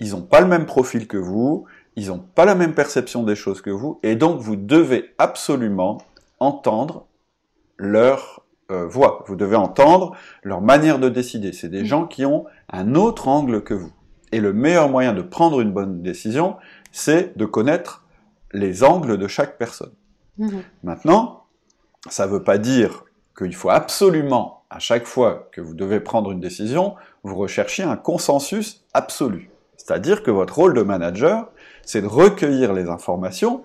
ils 0.00 0.12
n'ont 0.12 0.22
pas 0.22 0.40
le 0.40 0.46
même 0.46 0.66
profil 0.66 1.06
que 1.06 1.16
vous, 1.16 1.66
ils 1.96 2.08
n'ont 2.08 2.18
pas 2.20 2.44
la 2.44 2.54
même 2.54 2.74
perception 2.74 3.22
des 3.24 3.34
choses 3.34 3.60
que 3.60 3.70
vous, 3.70 3.98
et 4.02 4.16
donc 4.16 4.40
vous 4.40 4.56
devez 4.56 5.14
absolument 5.18 5.98
entendre 6.38 7.06
leur 7.76 8.44
euh, 8.70 8.86
voix. 8.86 9.24
Vous 9.26 9.36
devez 9.36 9.56
entendre 9.56 10.16
leur 10.42 10.60
manière 10.60 10.98
de 10.98 11.08
décider. 11.08 11.52
C'est 11.52 11.68
des 11.68 11.84
gens 11.84 12.06
qui 12.06 12.24
ont 12.24 12.44
un 12.70 12.94
autre 12.94 13.28
angle 13.28 13.62
que 13.62 13.74
vous. 13.74 13.92
Et 14.30 14.40
le 14.40 14.52
meilleur 14.52 14.88
moyen 14.88 15.14
de 15.14 15.22
prendre 15.22 15.60
une 15.60 15.72
bonne 15.72 16.02
décision, 16.02 16.56
c'est 16.92 17.36
de 17.36 17.46
connaître 17.46 18.04
les 18.52 18.84
angles 18.84 19.16
de 19.16 19.26
chaque 19.26 19.58
personne. 19.58 19.92
Mhm. 20.36 20.62
Maintenant, 20.82 21.37
ça 22.10 22.26
ne 22.26 22.32
veut 22.32 22.42
pas 22.42 22.58
dire 22.58 23.04
qu'il 23.36 23.54
faut 23.54 23.70
absolument, 23.70 24.64
à 24.70 24.78
chaque 24.78 25.06
fois 25.06 25.48
que 25.52 25.60
vous 25.60 25.74
devez 25.74 26.00
prendre 26.00 26.30
une 26.32 26.40
décision, 26.40 26.94
vous 27.22 27.36
recherchiez 27.36 27.84
un 27.84 27.96
consensus 27.96 28.84
absolu. 28.94 29.50
C'est-à-dire 29.76 30.22
que 30.22 30.30
votre 30.30 30.56
rôle 30.56 30.74
de 30.74 30.82
manager, 30.82 31.48
c'est 31.82 32.02
de 32.02 32.06
recueillir 32.06 32.72
les 32.72 32.88
informations, 32.88 33.64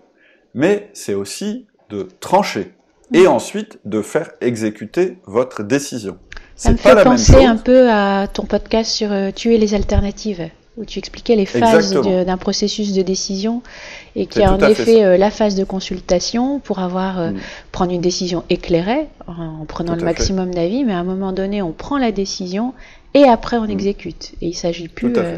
mais 0.53 0.89
c'est 0.93 1.15
aussi 1.15 1.67
de 1.89 2.07
trancher 2.19 2.73
et 3.13 3.27
ensuite 3.27 3.79
de 3.85 4.01
faire 4.01 4.31
exécuter 4.41 5.17
votre 5.25 5.63
décision. 5.63 6.17
Ça 6.55 6.71
me 6.71 6.77
pas 6.77 6.83
fait 6.83 6.95
la 6.95 7.03
penser 7.03 7.45
un 7.45 7.57
peu 7.57 7.89
à 7.89 8.27
ton 8.27 8.45
podcast 8.45 8.91
sur 8.91 9.12
euh, 9.12 9.31
tuer 9.31 9.57
les 9.57 9.73
alternatives, 9.73 10.50
où 10.77 10.85
tu 10.85 10.97
expliquais 10.99 11.35
les 11.35 11.45
phases 11.45 11.93
d'un 12.25 12.37
processus 12.37 12.93
de 12.93 13.03
décision 13.03 13.61
et 14.15 14.25
qui 14.25 14.41
a 14.41 14.51
en 14.53 14.59
effet 14.59 15.03
euh, 15.03 15.17
la 15.17 15.29
phase 15.29 15.53
de 15.55 15.63
consultation 15.63 16.59
pour 16.59 16.79
avoir 16.79 17.19
euh, 17.19 17.29
Mm. 17.31 17.37
prendre 17.71 17.91
une 17.91 18.01
décision 18.01 18.43
éclairée 18.49 19.05
en, 19.27 19.61
en 19.61 19.65
prenant 19.65 19.93
Tout 19.93 19.99
le 19.99 20.05
maximum 20.05 20.51
d'avis, 20.53 20.83
mais 20.83 20.93
à 20.93 20.97
un 20.97 21.03
moment 21.03 21.31
donné, 21.31 21.61
on 21.61 21.71
prend 21.73 21.97
la 21.99 22.11
décision 22.11 22.73
et 23.13 23.23
après 23.25 23.57
on 23.57 23.67
Mm. 23.67 23.71
exécute. 23.71 24.31
Et 24.41 24.47
il 24.47 24.53
s'agit 24.55 24.87
plus. 24.87 25.13
Euh, 25.17 25.37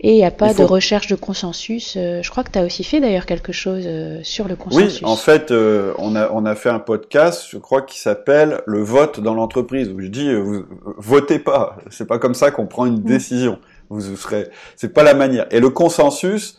et 0.00 0.12
il 0.12 0.16
n'y 0.16 0.24
a 0.24 0.30
pas 0.30 0.54
de 0.54 0.62
recherche 0.62 1.08
de 1.08 1.16
consensus. 1.16 1.94
Euh, 1.96 2.22
je 2.22 2.30
crois 2.30 2.44
que 2.44 2.52
tu 2.52 2.58
as 2.58 2.64
aussi 2.64 2.84
fait 2.84 3.00
d'ailleurs 3.00 3.26
quelque 3.26 3.50
chose 3.50 3.82
euh, 3.86 4.20
sur 4.22 4.46
le 4.46 4.54
consensus. 4.54 5.00
Oui, 5.02 5.08
en 5.08 5.16
fait, 5.16 5.50
euh, 5.50 5.92
on, 5.98 6.14
a, 6.14 6.30
on 6.30 6.44
a 6.44 6.54
fait 6.54 6.68
un 6.68 6.78
podcast, 6.78 7.46
je 7.50 7.58
crois, 7.58 7.82
qui 7.82 7.98
s'appelle 7.98 8.62
Le 8.66 8.80
vote 8.80 9.18
dans 9.18 9.34
l'entreprise, 9.34 9.88
où 9.88 10.00
je 10.00 10.06
dis, 10.06 10.32
vous, 10.32 10.64
votez 10.98 11.40
pas, 11.40 11.78
c'est 11.90 12.06
pas 12.06 12.20
comme 12.20 12.34
ça 12.34 12.52
qu'on 12.52 12.66
prend 12.66 12.86
une 12.86 13.00
mm. 13.00 13.04
décision. 13.04 13.58
Vous, 13.90 14.00
vous 14.00 14.16
serez, 14.16 14.48
c'est 14.76 14.94
pas 14.94 15.02
la 15.02 15.14
manière. 15.14 15.46
Et 15.50 15.58
le 15.58 15.70
consensus, 15.70 16.58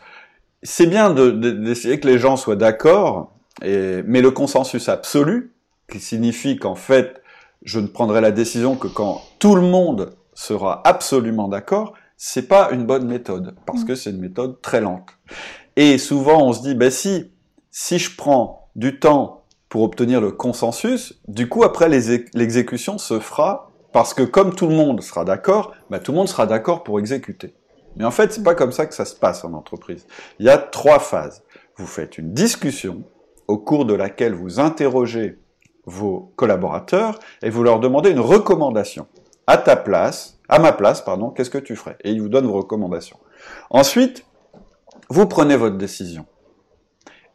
c'est 0.62 0.88
bien 0.88 1.12
d'essayer 1.12 1.96
de, 1.96 2.02
que 2.02 2.08
les 2.08 2.20
gens 2.20 2.36
soient 2.36 2.58
d'accord, 2.58 3.32
mais 3.62 4.22
le 4.22 4.32
consensus 4.32 4.90
absolu, 4.90 5.54
qui 5.90 6.00
signifie 6.00 6.58
qu'en 6.58 6.76
fait, 6.76 7.22
je 7.64 7.80
ne 7.80 7.88
prendrai 7.88 8.20
la 8.20 8.32
décision 8.32 8.76
que 8.76 8.88
quand 8.88 9.22
tout 9.40 9.56
le 9.56 9.62
monde 9.62 10.12
sera 10.34 10.82
absolument 10.86 11.48
d'accord, 11.48 11.94
c'est 12.22 12.50
pas 12.50 12.70
une 12.72 12.86
bonne 12.86 13.08
méthode 13.08 13.56
parce 13.66 13.84
mm. 13.84 13.86
que 13.86 13.96
c'est 13.96 14.10
une 14.10 14.20
méthode 14.20 14.62
très 14.62 14.82
lente. 14.82 15.08
Et 15.78 15.98
souvent 15.98 16.44
on 16.44 16.54
se 16.54 16.62
dit 16.62 16.76
ben 16.76 16.92
si 16.92 17.32
si 17.72 17.98
je 17.98 18.16
prends 18.16 18.70
du 18.76 19.00
temps 19.00 19.46
pour 19.70 19.84
obtenir 19.84 20.20
le 20.20 20.32
consensus, 20.32 21.20
du 21.28 21.48
coup 21.48 21.64
après 21.64 21.88
l'exécution 21.88 22.98
se 22.98 23.20
fera 23.20 23.72
parce 23.94 24.14
que 24.14 24.24
comme 24.24 24.54
tout 24.54 24.68
le 24.68 24.76
monde 24.76 25.02
sera 25.02 25.24
d'accord, 25.24 25.74
ben, 25.90 26.00
tout 26.00 26.12
le 26.12 26.18
monde 26.18 26.28
sera 26.28 26.46
d'accord 26.46 26.84
pour 26.84 27.00
exécuter. 27.00 27.56
Mais 27.96 28.06
en 28.06 28.12
fait, 28.12 28.32
c'est 28.32 28.44
pas 28.44 28.54
comme 28.54 28.72
ça 28.72 28.86
que 28.86 28.94
ça 28.94 29.06
se 29.06 29.16
passe 29.16 29.44
en 29.44 29.54
entreprise. 29.54 30.06
Il 30.40 30.46
y 30.46 30.50
a 30.50 30.58
trois 30.58 31.00
phases. 31.00 31.44
Vous 31.76 31.88
faites 31.88 32.18
une 32.18 32.34
discussion 32.34 33.04
au 33.48 33.58
cours 33.58 33.86
de 33.86 33.96
laquelle 33.96 34.36
vous 34.36 34.60
interrogez 34.60 35.40
vos 35.86 36.32
collaborateurs 36.36 37.18
et 37.42 37.50
vous 37.50 37.64
leur 37.64 37.80
demandez 37.80 38.12
une 38.12 38.20
recommandation. 38.20 39.08
À 39.48 39.58
ta 39.58 39.76
place, 39.76 40.39
à 40.50 40.60
ma 40.60 40.72
place, 40.72 41.02
pardon, 41.02 41.30
qu'est-ce 41.30 41.50
que 41.50 41.58
tu 41.58 41.76
ferais? 41.76 41.98
Et 42.04 42.12
il 42.12 42.22
vous 42.22 42.30
donne 42.30 42.46
vos 42.46 42.58
recommandations. 42.58 43.20
Ensuite, 43.70 44.26
vous 45.10 45.28
prenez 45.28 45.56
votre 45.56 45.78
décision. 45.78 46.26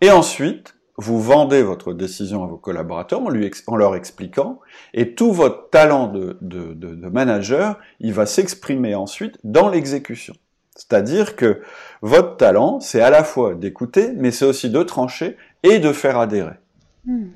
Et 0.00 0.10
ensuite, 0.10 0.74
vous 0.96 1.20
vendez 1.20 1.62
votre 1.62 1.92
décision 1.92 2.44
à 2.44 2.46
vos 2.46 2.56
collaborateurs 2.56 3.22
en, 3.22 3.76
leur 3.76 3.96
expliquant, 3.96 4.60
et 4.92 5.14
tout 5.14 5.32
votre 5.32 5.70
talent 5.70 6.08
de 6.08 7.08
manager, 7.08 7.78
il 8.00 8.12
va 8.12 8.26
s'exprimer 8.26 8.94
ensuite 8.94 9.38
dans 9.44 9.68
l'exécution. 9.68 10.34
C'est-à-dire 10.76 11.36
que 11.36 11.62
votre 12.02 12.36
talent, 12.36 12.80
c'est 12.80 13.00
à 13.00 13.10
la 13.10 13.22
fois 13.22 13.54
d'écouter, 13.54 14.12
mais 14.16 14.30
c'est 14.30 14.44
aussi 14.44 14.70
de 14.70 14.82
trancher 14.82 15.36
et 15.62 15.78
de 15.78 15.92
faire 15.92 16.18
adhérer. 16.18 16.56
Hmm. 17.04 17.28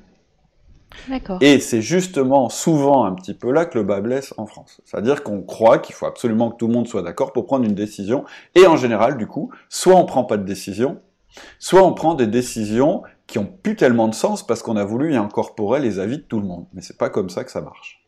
Et 1.40 1.60
c'est 1.60 1.82
justement 1.82 2.48
souvent 2.48 3.04
un 3.04 3.12
petit 3.12 3.34
peu 3.34 3.52
là 3.52 3.64
que 3.64 3.78
le 3.78 3.84
bas 3.84 4.00
blesse 4.00 4.34
en 4.36 4.46
France. 4.46 4.80
C'est-à-dire 4.84 5.22
qu'on 5.22 5.42
croit 5.42 5.78
qu'il 5.78 5.94
faut 5.94 6.06
absolument 6.06 6.50
que 6.50 6.56
tout 6.56 6.66
le 6.66 6.74
monde 6.74 6.88
soit 6.88 7.02
d'accord 7.02 7.32
pour 7.32 7.46
prendre 7.46 7.64
une 7.64 7.74
décision. 7.74 8.24
Et 8.54 8.66
en 8.66 8.76
général, 8.76 9.16
du 9.16 9.26
coup, 9.26 9.50
soit 9.68 9.94
on 9.94 10.04
prend 10.04 10.24
pas 10.24 10.36
de 10.36 10.44
décision, 10.44 11.00
soit 11.58 11.82
on 11.82 11.92
prend 11.92 12.14
des 12.14 12.26
décisions 12.26 13.02
qui 13.26 13.38
ont 13.38 13.46
plus 13.46 13.76
tellement 13.76 14.08
de 14.08 14.14
sens 14.14 14.46
parce 14.46 14.62
qu'on 14.62 14.76
a 14.76 14.84
voulu 14.84 15.12
y 15.12 15.16
incorporer 15.16 15.80
les 15.80 15.98
avis 15.98 16.18
de 16.18 16.22
tout 16.22 16.40
le 16.40 16.46
monde. 16.46 16.66
Mais 16.72 16.82
c'est 16.82 16.98
pas 16.98 17.10
comme 17.10 17.30
ça 17.30 17.44
que 17.44 17.50
ça 17.50 17.60
marche. 17.60 18.04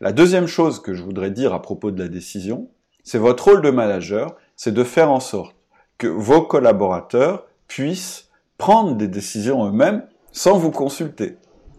La 0.00 0.12
deuxième 0.12 0.46
chose 0.46 0.80
que 0.80 0.94
je 0.94 1.02
voudrais 1.02 1.30
dire 1.30 1.52
à 1.52 1.60
propos 1.60 1.90
de 1.90 2.02
la 2.02 2.08
décision, 2.08 2.68
c'est 3.04 3.18
votre 3.18 3.44
rôle 3.44 3.62
de 3.62 3.70
manager, 3.70 4.34
c'est 4.56 4.72
de 4.72 4.84
faire 4.84 5.10
en 5.10 5.20
sorte 5.20 5.54
que 5.98 6.06
vos 6.06 6.42
collaborateurs 6.42 7.46
puissent 7.68 8.28
prendre 8.58 8.94
des 8.94 9.08
décisions 9.08 9.66
eux-mêmes 9.66 10.06
sans 10.32 10.58
vous 10.58 10.70
consulter. 10.70 11.36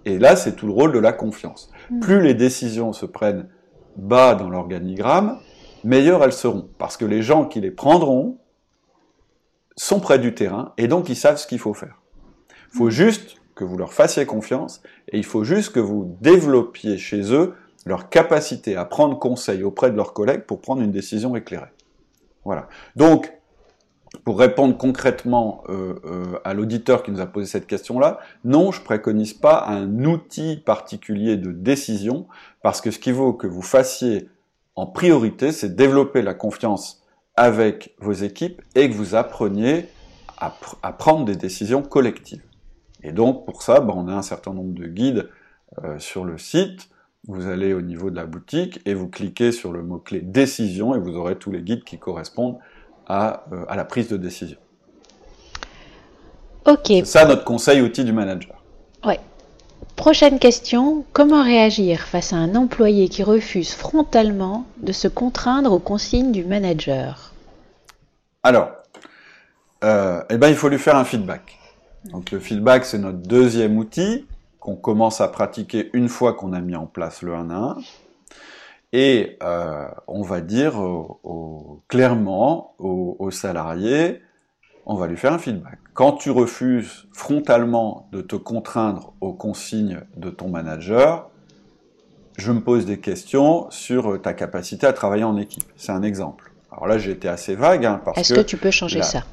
Et 0.08 0.20
là, 0.20 0.38
c'est 0.38 0.56
tout 0.56 0.68
le 0.68 0.72
rôle 0.72 0.94
de 0.94 1.00
la 1.00 1.12
confiance. 1.12 1.70
Hmm. 1.90 2.00
Plus 2.00 2.22
les 2.22 2.34
décisions 2.34 2.94
se 2.94 3.06
prennent 3.06 3.50
bas 3.98 4.36
dans 4.36 4.50
l'organigramme, 4.50 5.38
meilleures 5.84 6.24
elles 6.24 6.32
seront. 6.32 6.70
Parce 6.78 6.96
que 6.96 7.04
les 7.04 7.22
gens 7.22 7.44
qui 7.44 7.60
les 7.60 7.72
prendront 7.72 8.38
sont 9.76 10.00
près 10.00 10.18
du 10.18 10.34
terrain 10.34 10.74
et 10.78 10.88
donc 10.88 11.10
ils 11.10 11.18
savent 11.18 11.36
ce 11.36 11.46
qu'il 11.46 11.60
faut 11.60 11.74
faire. 11.74 12.02
Il 12.72 12.78
faut 12.78 12.88
hmm. 12.88 12.92
juste 12.92 13.36
que 13.54 13.66
vous 13.66 13.78
leur 13.78 13.92
fassiez 13.92 14.26
confiance 14.26 14.82
et 15.12 15.18
il 15.18 15.26
faut 15.26 15.44
juste 15.44 15.74
que 15.74 15.82
vous 15.82 16.18
développiez 16.22 16.98
chez 16.98 17.34
eux 17.34 17.56
leur 17.86 18.08
capacité 18.08 18.78
à 18.78 18.86
prendre 18.86 19.20
conseil 19.20 19.62
auprès 19.64 19.92
de 19.92 19.98
leurs 19.98 20.14
collègues 20.14 20.44
pour 20.44 20.62
prendre 20.62 20.82
une 20.82 20.92
décision 20.92 21.36
éclairée. 21.36 21.74
Voilà. 22.46 22.70
Donc, 22.96 23.34
pour 24.24 24.40
répondre 24.40 24.78
concrètement 24.78 25.64
euh, 25.70 25.96
euh, 26.06 26.40
à 26.44 26.54
l'auditeur 26.54 27.04
qui 27.04 27.12
nous 27.12 27.22
a 27.22 27.26
posé 27.26 27.48
cette 27.48 27.68
question-là, 27.68 28.20
non, 28.44 28.72
je 28.72 28.82
préconise 28.82 29.34
pas 29.34 29.66
un 29.68 30.04
outil 30.06 30.58
particulier 30.58 31.38
de 31.38 31.52
décision, 31.52 32.28
parce 32.62 32.82
que 32.82 32.92
ce 32.92 33.00
qu'il 33.00 33.14
vaut 33.14 33.34
que 33.34 33.48
vous 33.48 33.62
fassiez 33.62 34.30
en 34.76 34.86
priorité, 34.86 35.52
c'est 35.52 35.76
développer 35.76 36.22
la 36.22 36.34
confiance 36.34 37.04
avec 37.36 37.96
vos 38.00 38.14
équipes 38.14 38.62
et 38.76 38.90
que 38.90 38.96
vous 38.96 39.16
appreniez 39.16 39.88
à, 40.40 40.52
prendre 40.94 41.26
des 41.26 41.36
décisions 41.36 41.82
collectives. 41.82 42.44
Et 43.04 43.12
donc 43.12 43.46
pour 43.46 43.62
ça, 43.64 43.80
ben, 43.80 43.94
on 43.96 44.08
a 44.08 44.14
un 44.14 44.22
certain 44.22 44.54
nombre 44.54 44.74
de 44.74 44.86
guides 44.86 45.30
euh, 45.84 45.98
sur 46.00 46.26
le 46.26 46.38
site. 46.38 46.90
Vous 47.28 47.48
allez 47.48 47.74
au 47.74 47.82
niveau 47.82 48.10
de 48.10 48.16
la 48.16 48.26
boutique 48.26 48.80
et 48.86 48.94
vous 48.94 49.08
cliquez 49.08 49.52
sur 49.52 49.72
le 49.72 49.82
mot-clé 49.82 50.22
décision 50.22 50.96
et 50.96 51.00
vous 51.00 51.16
aurez 51.16 51.38
tous 51.38 51.52
les 51.52 51.62
guides 51.62 51.84
qui 51.84 51.98
correspondent 51.98 52.58
euh, 53.10 53.66
à, 53.68 53.76
la 53.76 53.86
prise 53.86 54.10
de 54.10 54.18
décision. 54.18 54.58
Ok. 56.66 56.88
C'est 56.88 57.06
ça 57.06 57.26
notre 57.26 57.44
conseil 57.44 57.82
outil 57.82 58.04
du 58.04 58.12
manager. 58.12 58.62
Ouais. 59.06 59.20
Prochaine 59.96 60.40
question, 60.40 61.06
comment 61.14 61.44
réagir 61.44 62.02
face 62.02 62.34
à 62.34 62.36
un 62.36 62.56
employé 62.56 63.10
qui 63.10 63.24
refuse 63.24 63.74
frontalement 63.74 64.66
de 64.78 64.92
se 64.92 65.08
contraindre 65.08 65.72
aux 65.72 65.80
consignes 65.80 66.32
du 66.32 66.44
manager? 66.44 67.34
Alors, 68.44 68.70
euh, 69.84 70.22
eh 70.30 70.38
ben, 70.38 70.50
il 70.50 70.56
faut 70.56 70.70
lui 70.70 70.80
faire 70.80 70.96
un 70.96 71.06
feedback. 71.06 71.58
Donc 72.06 72.32
le 72.32 72.40
feedback, 72.40 72.86
c'est 72.86 72.98
notre 72.98 73.20
deuxième 73.20 73.78
outil 73.78 74.26
qu'on 74.60 74.76
commence 74.76 75.22
à 75.22 75.28
pratiquer 75.28 75.90
une 75.94 76.10
fois 76.10 76.34
qu'on 76.34 76.54
a 76.54 76.60
mis 76.60 76.76
en 76.76 76.86
place 76.86 77.22
le 77.22 77.34
1 77.34 77.50
à 77.50 77.56
1. 77.56 77.78
Et 78.94 79.38
euh, 79.44 79.88
on 80.08 80.22
va 80.22 80.42
dire 80.42 80.74
clairement 81.88 82.76
aux, 82.80 83.32
salariés, 83.32 84.22
on 84.86 84.96
va 84.96 85.08
lui 85.08 85.18
faire 85.18 85.34
un 85.34 85.40
feedback. 85.40 85.80
Quand 85.94 86.14
tu 86.14 86.32
refuses 86.32 87.08
frontalement 87.12 88.08
de 88.12 88.22
te 88.22 88.36
contraindre 88.36 89.14
aux 89.20 89.34
consignes 89.34 90.02
de 90.16 90.30
ton 90.30 90.48
manager, 90.48 91.30
je 92.38 92.52
me 92.52 92.62
pose 92.62 92.86
des 92.86 93.00
questions 93.00 93.70
sur 93.72 94.22
ta 94.22 94.34
capacité 94.34 94.88
à 94.88 94.94
travailler 94.94 95.24
en 95.24 95.38
équipe. 95.38 95.66
C'est 95.76 95.92
un 95.92 96.04
exemple. 96.04 96.52
Alors 96.72 96.88
là, 96.88 96.98
j'ai 96.98 97.12
été 97.12 97.28
assez 97.28 97.56
vague 97.56 97.86
hein, 97.86 98.00
parce 98.06 98.20
Est-ce 98.20 98.36
que, 98.36 98.42
tu 98.42 98.58
peux 98.58 98.72
changer 98.72 99.02
ça? 99.02 99.24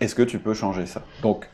Est-ce 0.00 0.14
que 0.14 0.22
tu 0.22 0.38
peux 0.38 0.54
changer 0.54 0.86
ça? 0.86 1.02
Donc, 1.22 1.48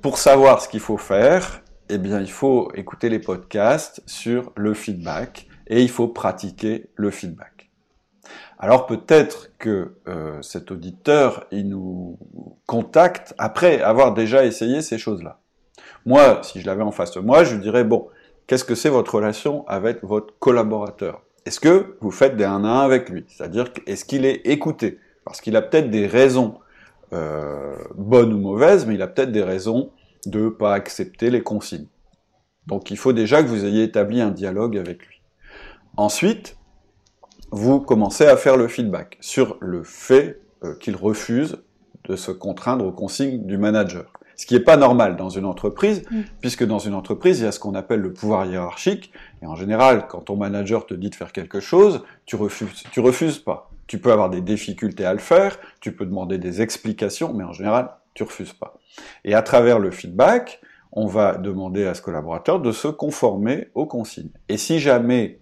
pour 0.00 0.18
savoir 0.18 0.60
ce 0.60 0.68
qu'il 0.68 0.80
faut 0.80 0.96
faire, 0.96 1.62
eh 1.88 1.98
bien, 1.98 2.20
il 2.20 2.30
faut 2.30 2.72
écouter 2.74 3.10
les 3.10 3.18
podcasts 3.18 4.02
sur 4.06 4.52
le 4.56 4.74
feedback 4.74 5.46
et 5.66 5.82
il 5.82 5.90
faut 5.90 6.08
pratiquer 6.08 6.90
le 6.96 7.10
feedback. 7.10 7.70
Alors 8.58 8.86
peut-être 8.86 9.50
que 9.58 9.96
euh, 10.08 10.40
cet 10.42 10.70
auditeur, 10.70 11.46
il 11.50 11.68
nous 11.68 12.18
contacte 12.66 13.34
après 13.38 13.82
avoir 13.82 14.14
déjà 14.14 14.44
essayé 14.44 14.80
ces 14.82 14.98
choses-là. 14.98 15.40
Moi, 16.06 16.40
si 16.42 16.60
je 16.60 16.66
l'avais 16.66 16.82
en 16.82 16.92
face 16.92 17.12
de 17.12 17.20
moi, 17.20 17.44
je 17.44 17.54
lui 17.54 17.62
dirais, 17.62 17.84
bon, 17.84 18.08
qu'est-ce 18.46 18.64
que 18.64 18.74
c'est 18.74 18.88
votre 18.88 19.14
relation 19.14 19.66
avec 19.68 20.02
votre 20.02 20.38
collaborateur? 20.38 21.22
Est-ce 21.46 21.60
que 21.60 21.96
vous 22.00 22.10
faites 22.10 22.36
des 22.36 22.44
1 22.44 22.64
à 22.64 22.68
1 22.68 22.80
avec 22.80 23.08
lui? 23.10 23.24
C'est-à-dire, 23.28 23.70
est-ce 23.86 24.04
qu'il 24.04 24.24
est 24.24 24.46
écouté? 24.46 24.98
Parce 25.24 25.40
qu'il 25.40 25.56
a 25.56 25.62
peut-être 25.62 25.90
des 25.90 26.06
raisons, 26.06 26.58
euh, 27.12 27.76
bonnes 27.96 28.32
ou 28.32 28.38
mauvaises, 28.38 28.86
mais 28.86 28.94
il 28.94 29.02
a 29.02 29.06
peut-être 29.06 29.32
des 29.32 29.42
raisons 29.42 29.90
de 30.26 30.44
ne 30.44 30.48
pas 30.48 30.74
accepter 30.74 31.30
les 31.30 31.42
consignes. 31.42 31.86
Donc 32.66 32.90
il 32.90 32.96
faut 32.96 33.12
déjà 33.12 33.42
que 33.42 33.48
vous 33.48 33.64
ayez 33.64 33.82
établi 33.82 34.20
un 34.20 34.30
dialogue 34.30 34.78
avec 34.78 35.06
lui. 35.06 35.13
Ensuite, 35.96 36.56
vous 37.52 37.80
commencez 37.80 38.26
à 38.26 38.36
faire 38.36 38.56
le 38.56 38.66
feedback 38.66 39.16
sur 39.20 39.56
le 39.60 39.84
fait 39.84 40.40
euh, 40.64 40.74
qu'il 40.80 40.96
refuse 40.96 41.62
de 42.08 42.16
se 42.16 42.32
contraindre 42.32 42.84
aux 42.84 42.92
consignes 42.92 43.46
du 43.46 43.58
manager. 43.58 44.12
Ce 44.34 44.46
qui 44.46 44.54
n'est 44.54 44.60
pas 44.60 44.76
normal 44.76 45.14
dans 45.16 45.28
une 45.28 45.44
entreprise, 45.44 46.02
mm. 46.10 46.22
puisque 46.40 46.64
dans 46.64 46.80
une 46.80 46.94
entreprise, 46.94 47.38
il 47.38 47.44
y 47.44 47.46
a 47.46 47.52
ce 47.52 47.60
qu'on 47.60 47.74
appelle 47.74 48.00
le 48.00 48.12
pouvoir 48.12 48.44
hiérarchique, 48.46 49.12
et 49.40 49.46
en 49.46 49.54
général, 49.54 50.08
quand 50.08 50.22
ton 50.22 50.36
manager 50.36 50.84
te 50.84 50.94
dit 50.94 51.10
de 51.10 51.14
faire 51.14 51.30
quelque 51.30 51.60
chose, 51.60 52.02
tu 52.26 52.34
refuses, 52.34 52.82
tu 52.90 52.98
refuses 52.98 53.38
pas. 53.38 53.70
Tu 53.86 53.98
peux 53.98 54.10
avoir 54.10 54.30
des 54.30 54.40
difficultés 54.40 55.04
à 55.04 55.12
le 55.12 55.20
faire, 55.20 55.58
tu 55.80 55.94
peux 55.94 56.06
demander 56.06 56.38
des 56.38 56.60
explications, 56.60 57.32
mais 57.32 57.44
en 57.44 57.52
général, 57.52 57.90
tu 58.14 58.24
refuses 58.24 58.52
pas. 58.52 58.78
Et 59.24 59.34
à 59.34 59.42
travers 59.42 59.78
le 59.78 59.92
feedback, 59.92 60.60
on 60.90 61.06
va 61.06 61.36
demander 61.36 61.86
à 61.86 61.94
ce 61.94 62.02
collaborateur 62.02 62.60
de 62.60 62.72
se 62.72 62.88
conformer 62.88 63.68
aux 63.74 63.86
consignes. 63.86 64.30
Et 64.48 64.56
si 64.56 64.80
jamais 64.80 65.40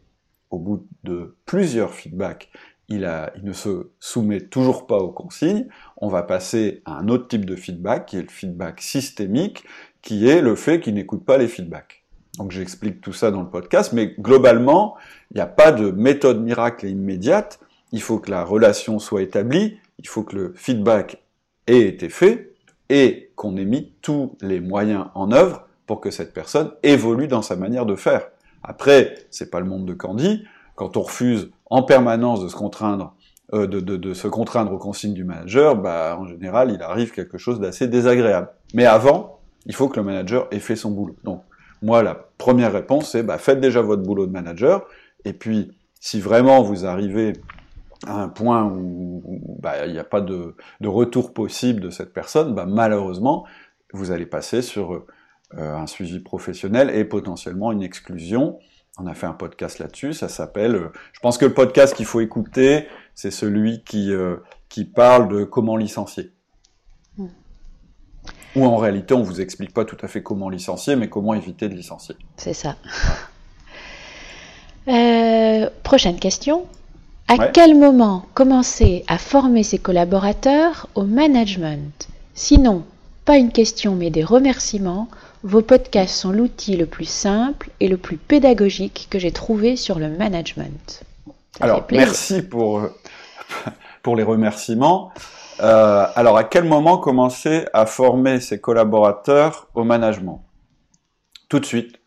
au 0.53 0.59
bout 0.59 0.87
de 1.03 1.35
plusieurs 1.47 1.93
feedbacks, 1.93 2.51
il, 2.89 3.11
ne 3.43 3.53
se 3.53 3.91
soumet 3.99 4.41
toujours 4.41 4.87
pas 4.87 4.99
aux 4.99 5.11
consignes, 5.11 5.67
on 5.97 6.09
va 6.09 6.23
passer 6.23 6.83
à 6.85 6.99
un 6.99 7.09
autre 7.09 7.27
type 7.27 7.47
de 7.47 7.57
feedback, 7.57 8.07
qui 8.07 8.19
est 8.19 8.23
le 8.23 8.29
feedback 8.29 8.83
systémique, 8.83 9.65
qui 10.03 10.29
est 10.29 10.43
le 10.43 10.55
fait 10.55 10.81
qu'il 10.81 10.95
n'écoute 10.95 11.25
pas 11.25 11.39
les 11.39 11.49
feedbacks. 11.49 12.05
Donc 12.39 12.51
j'explique 12.51 13.01
tout 13.01 13.15
ça 13.15 13.31
dans 13.31 13.41
le 13.41 13.49
podcast, 13.49 13.93
mais 13.95 14.15
globalement, 14.19 14.95
il 15.31 15.37
n'y 15.37 15.41
a 15.41 15.47
pas 15.47 15.73
de 15.73 15.91
méthode 15.91 16.43
miracle 16.43 16.87
et 16.87 16.91
immédiate, 16.91 17.59
il 17.93 18.03
faut 18.03 18.19
que 18.19 18.31
la 18.31 18.45
relation 18.45 18.99
soit 18.99 19.23
établie, 19.23 19.79
il 19.99 20.09
faut 20.09 20.23
que 20.23 20.37
le 20.37 20.53
feedback 20.55 21.23
ait 21.67 21.89
été 21.89 22.11
fait 22.11 22.55
et 22.91 23.33
qu'on 23.37 23.57
ait 23.57 23.65
mis 23.65 23.95
tous 24.03 24.37
les 24.43 24.61
moyens 24.61 25.07
en 25.15 25.33
œuvre 25.33 25.67
pour 25.87 26.01
que 26.01 26.11
cette 26.11 26.35
personne 26.35 26.73
évolue 26.83 27.29
dans 27.29 27.43
sa 27.43 27.57
manière 27.57 27.87
de 27.87 27.97
faire. 27.97 28.29
Après, 28.63 29.15
c'est 29.31 29.51
pas 29.51 29.61
le 29.61 29.67
monde 29.67 29.87
de 29.87 29.95
Candy. 29.95 30.45
Quand 30.75 30.97
on 30.97 31.03
refuse 31.03 31.51
en 31.67 31.83
permanence 31.83 32.43
de 32.43 32.49
se 32.49 32.57
contraindre, 32.57 33.15
euh, 33.55 33.67
de, 33.67 33.81
de, 33.81 34.15
se 34.15 34.29
contraindre 34.29 34.73
aux 34.73 34.79
consignes 34.79 35.15
du 35.15 35.25
manager, 35.25 35.77
bah, 35.77 36.17
en 36.19 36.27
général, 36.27 36.71
il 36.71 36.83
arrive 36.83 37.13
quelque 37.13 37.39
chose 37.39 37.61
d'assez 37.61 37.87
désagréable. 37.89 38.49
Mais 38.75 38.87
avant, 38.87 39.41
il 39.67 39.75
faut 39.75 39.89
que 39.89 39.99
le 40.01 40.05
manager 40.05 40.49
ait 40.51 40.59
fait 40.59 40.77
son 40.77 40.91
boulot. 40.91 41.17
Donc, 41.25 41.43
moi, 41.83 42.03
la 42.03 42.15
première 42.15 42.73
réponse, 42.73 43.11
c'est 43.11 43.23
bah, 43.23 43.39
faites 43.39 43.61
déjà 43.61 43.83
votre 43.83 44.03
boulot 44.03 44.27
de 44.27 44.33
manager, 44.33 44.87
et 45.25 45.33
puis, 45.33 45.73
si 46.01 46.21
vraiment 46.21 46.63
vous 46.63 46.87
arrivez 46.87 47.35
à 48.07 48.23
un 48.23 48.29
point 48.29 48.65
où, 48.65 49.23
bah, 49.61 49.87
il 49.87 49.93
n'y 49.93 49.99
a 49.99 50.05
pas 50.05 50.21
de, 50.21 50.55
de, 50.81 50.89
retour 50.89 51.33
possible 51.33 51.81
de 51.81 51.91
cette 51.91 52.13
personne, 52.13 52.55
bah, 52.55 52.67
malheureusement, 52.67 53.45
vous 53.93 54.11
allez 54.11 54.27
passer 54.27 54.63
sur 54.63 54.95
euh, 54.95 55.07
un 55.59 55.87
suivi 55.87 56.21
professionnel 56.21 56.91
et 56.91 57.05
potentiellement 57.05 57.73
une 57.73 57.83
exclusion. 57.83 58.59
On 58.99 59.07
a 59.07 59.15
fait 59.15 59.27
un 59.27 59.33
podcast 59.33 59.79
là-dessus, 59.79 60.13
ça 60.13 60.29
s'appelle... 60.29 60.75
Euh, 60.75 60.93
je 61.13 61.21
pense 61.21 61.39
que 61.39 61.47
le 61.47 61.55
podcast 61.55 61.95
qu'il 61.95 62.05
faut 62.05 62.21
écouter, 62.21 62.87
c'est 63.15 63.31
celui 63.31 63.83
qui, 63.85 64.13
euh, 64.13 64.37
qui 64.69 64.85
parle 64.85 65.29
de 65.29 65.45
comment 65.45 65.79
licencier. 65.79 66.31
Hmm. 67.17 67.29
Ou 68.55 68.67
en 68.67 68.77
réalité, 68.77 69.15
on 69.15 69.23
vous 69.23 69.41
explique 69.41 69.73
pas 69.73 69.87
tout 69.87 69.97
à 70.03 70.09
fait 70.09 70.23
comment 70.23 70.51
licencier, 70.51 70.95
mais 70.97 71.09
comment 71.09 71.33
éviter 71.33 71.71
de 71.71 71.75
licencier. 71.75 72.17
C'est 72.37 72.55
ça. 72.55 72.77
Euh, 74.89 75.71
prochaine 75.85 76.19
question. 76.19 76.67
À 77.29 77.47
quel 77.47 77.79
moment 77.79 78.27
commencer 78.35 79.05
à 79.07 79.17
former 79.17 79.63
ses 79.63 79.79
collaborateurs 79.79 80.89
au 80.97 81.05
management? 81.05 82.09
Sinon, 82.35 82.85
pas 83.25 83.37
une 83.37 83.53
question 83.53 83.95
mais 83.95 84.11
des 84.11 84.25
remerciements, 84.25 85.09
vos 85.43 85.63
podcasts 85.63 86.15
sont 86.15 86.31
l'outil 86.31 86.77
le 86.77 86.87
plus 86.87 87.09
simple 87.09 87.71
et 87.81 87.89
le 87.89 87.97
plus 87.97 88.17
pédagogique 88.17 89.09
que 89.11 89.19
j'ai 89.19 89.33
trouvé 89.33 89.77
sur 89.77 89.99
le 89.99 90.09
management. 90.09 91.03
Alors, 91.61 91.87
merci 91.91 92.43
pour, 92.43 92.89
pour 94.03 94.17
les 94.17 94.23
remerciements. 94.23 95.13
Euh, 95.61 96.07
alors, 96.15 96.37
à 96.37 96.45
quel 96.45 96.65
moment 96.65 96.99
commencer 96.99 97.67
à 97.73 97.87
former 97.87 98.41
ses 98.41 98.61
collaborateurs 98.61 99.69
au 99.75 99.85
management? 99.85 100.43
Tout 101.49 101.61
de 101.61 101.67
suite. 101.67 101.99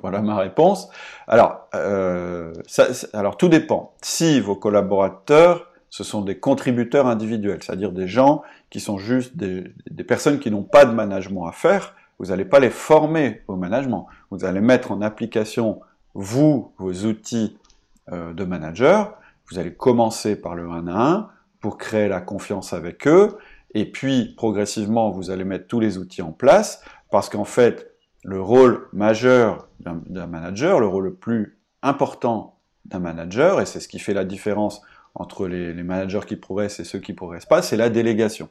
Voilà 0.00 0.20
ma 0.20 0.36
réponse. 0.36 0.88
Alors, 1.26 1.68
euh, 1.74 2.52
ça, 2.66 2.86
alors 3.12 3.36
tout 3.36 3.48
dépend. 3.48 3.94
Si 4.00 4.40
vos 4.40 4.54
collaborateurs, 4.54 5.71
ce 5.92 6.04
sont 6.04 6.22
des 6.22 6.38
contributeurs 6.38 7.06
individuels, 7.06 7.62
c'est-à-dire 7.62 7.92
des 7.92 8.08
gens 8.08 8.42
qui 8.70 8.80
sont 8.80 8.96
juste 8.96 9.36
des, 9.36 9.74
personnes 10.04 10.38
qui 10.38 10.50
n'ont 10.50 10.62
pas 10.62 10.86
de 10.86 10.92
management 10.92 11.46
à 11.46 11.52
faire, 11.52 11.94
vous 12.18 12.26
n'allez 12.26 12.46
pas 12.46 12.60
les 12.60 12.70
former 12.70 13.42
au 13.46 13.56
management. 13.56 14.06
Vous 14.30 14.46
allez 14.46 14.62
mettre 14.62 14.90
en 14.90 15.02
application, 15.02 15.82
vous, 16.14 16.72
vos 16.78 17.04
outils 17.04 17.58
euh, 18.10 18.32
de 18.32 18.42
manager. 18.44 19.18
Vous 19.50 19.58
allez 19.58 19.74
commencer 19.74 20.34
par 20.34 20.54
le 20.54 20.66
1 20.66 20.86
à 20.86 21.10
1 21.10 21.28
pour 21.60 21.76
créer 21.76 22.08
la 22.08 22.22
confiance 22.22 22.72
avec 22.72 23.06
eux. 23.06 23.36
Et 23.74 23.84
puis, 23.84 24.32
progressivement, 24.34 25.10
vous 25.10 25.30
allez 25.30 25.44
mettre 25.44 25.66
tous 25.66 25.80
les 25.80 25.98
outils 25.98 26.22
en 26.22 26.32
place 26.32 26.82
parce 27.10 27.28
qu'en 27.28 27.44
fait, 27.44 27.92
le 28.24 28.40
rôle 28.40 28.88
majeur 28.94 29.68
d'un 29.80 30.26
manager, 30.26 30.80
le 30.80 30.86
rôle 30.86 31.04
le 31.04 31.14
plus 31.14 31.58
important 31.82 32.56
d'un 32.86 33.00
manager, 33.00 33.60
et 33.60 33.66
c'est 33.66 33.80
ce 33.80 33.88
qui 33.88 33.98
fait 33.98 34.14
la 34.14 34.24
différence 34.24 34.80
entre 35.14 35.46
les, 35.46 35.74
managers 35.74 36.20
qui 36.26 36.36
progressent 36.36 36.80
et 36.80 36.84
ceux 36.84 36.98
qui 36.98 37.12
progressent 37.12 37.46
pas, 37.46 37.62
c'est 37.62 37.76
la 37.76 37.90
délégation. 37.90 38.48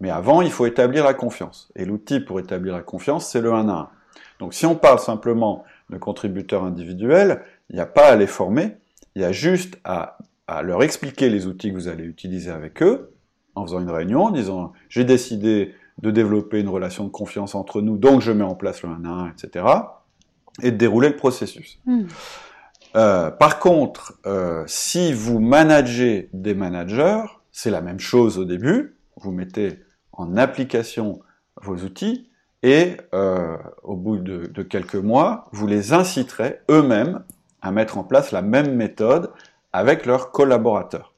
Mais 0.00 0.10
avant, 0.10 0.42
il 0.42 0.50
faut 0.50 0.66
établir 0.66 1.04
la 1.04 1.14
confiance. 1.14 1.72
Et 1.76 1.84
l'outil 1.84 2.20
pour 2.20 2.40
établir 2.40 2.74
la 2.74 2.82
confiance, 2.82 3.28
c'est 3.28 3.40
le 3.40 3.52
1 3.52 3.68
à 3.68 3.72
1. 3.72 3.88
Donc 4.38 4.54
si 4.54 4.66
on 4.66 4.74
parle 4.74 4.98
simplement 4.98 5.64
de 5.90 5.98
contributeurs 5.98 6.64
individuels, 6.64 7.42
il 7.70 7.76
n'y 7.76 7.80
a 7.80 7.86
pas 7.86 8.08
à 8.08 8.16
les 8.16 8.26
former, 8.26 8.76
il 9.14 9.22
y 9.22 9.24
a 9.24 9.32
juste 9.32 9.78
à, 9.84 10.18
leur 10.62 10.82
expliquer 10.82 11.30
les 11.30 11.46
outils 11.46 11.70
que 11.70 11.74
vous 11.74 11.88
allez 11.88 12.04
utiliser 12.04 12.50
avec 12.50 12.82
eux, 12.82 13.14
en 13.54 13.64
faisant 13.64 13.80
une 13.80 13.90
réunion, 13.90 14.24
en 14.24 14.30
disant 14.30 14.72
j'ai 14.90 15.04
décidé 15.04 15.74
de 16.02 16.10
développer 16.10 16.60
une 16.60 16.68
relation 16.68 17.04
de 17.04 17.08
confiance 17.08 17.54
entre 17.54 17.80
nous, 17.80 17.96
donc 17.96 18.20
je 18.20 18.32
mets 18.32 18.44
en 18.44 18.54
place 18.54 18.82
le 18.82 18.90
1 18.90 19.04
à 19.04 19.08
1, 19.08 19.30
etc. 19.30 19.64
Et 20.60 20.70
de 20.70 20.76
dérouler 20.76 21.08
le 21.08 21.16
processus. 21.16 21.80
Hmm. 21.86 22.04
Euh, 22.94 23.30
par 23.30 23.58
contre, 23.58 24.14
euh, 24.26 24.64
si 24.66 25.12
vous 25.12 25.40
managez 25.40 26.28
des 26.32 26.54
managers, 26.54 27.24
c'est 27.50 27.70
la 27.70 27.80
même 27.80 28.00
chose 28.00 28.38
au 28.38 28.44
début. 28.44 28.96
Vous 29.16 29.32
mettez 29.32 29.78
en 30.12 30.36
application 30.36 31.20
vos 31.60 31.76
outils 31.76 32.28
et 32.62 32.96
euh, 33.14 33.56
au 33.82 33.96
bout 33.96 34.18
de, 34.18 34.46
de, 34.46 34.62
quelques 34.62 34.94
mois, 34.94 35.48
vous 35.52 35.66
les 35.66 35.92
inciterez 35.92 36.60
eux-mêmes 36.70 37.24
à 37.60 37.72
mettre 37.72 37.98
en 37.98 38.04
place 38.04 38.30
la 38.30 38.42
même 38.42 38.74
méthode 38.74 39.30
avec 39.72 40.06
leurs 40.06 40.30
collaborateurs. 40.30 41.14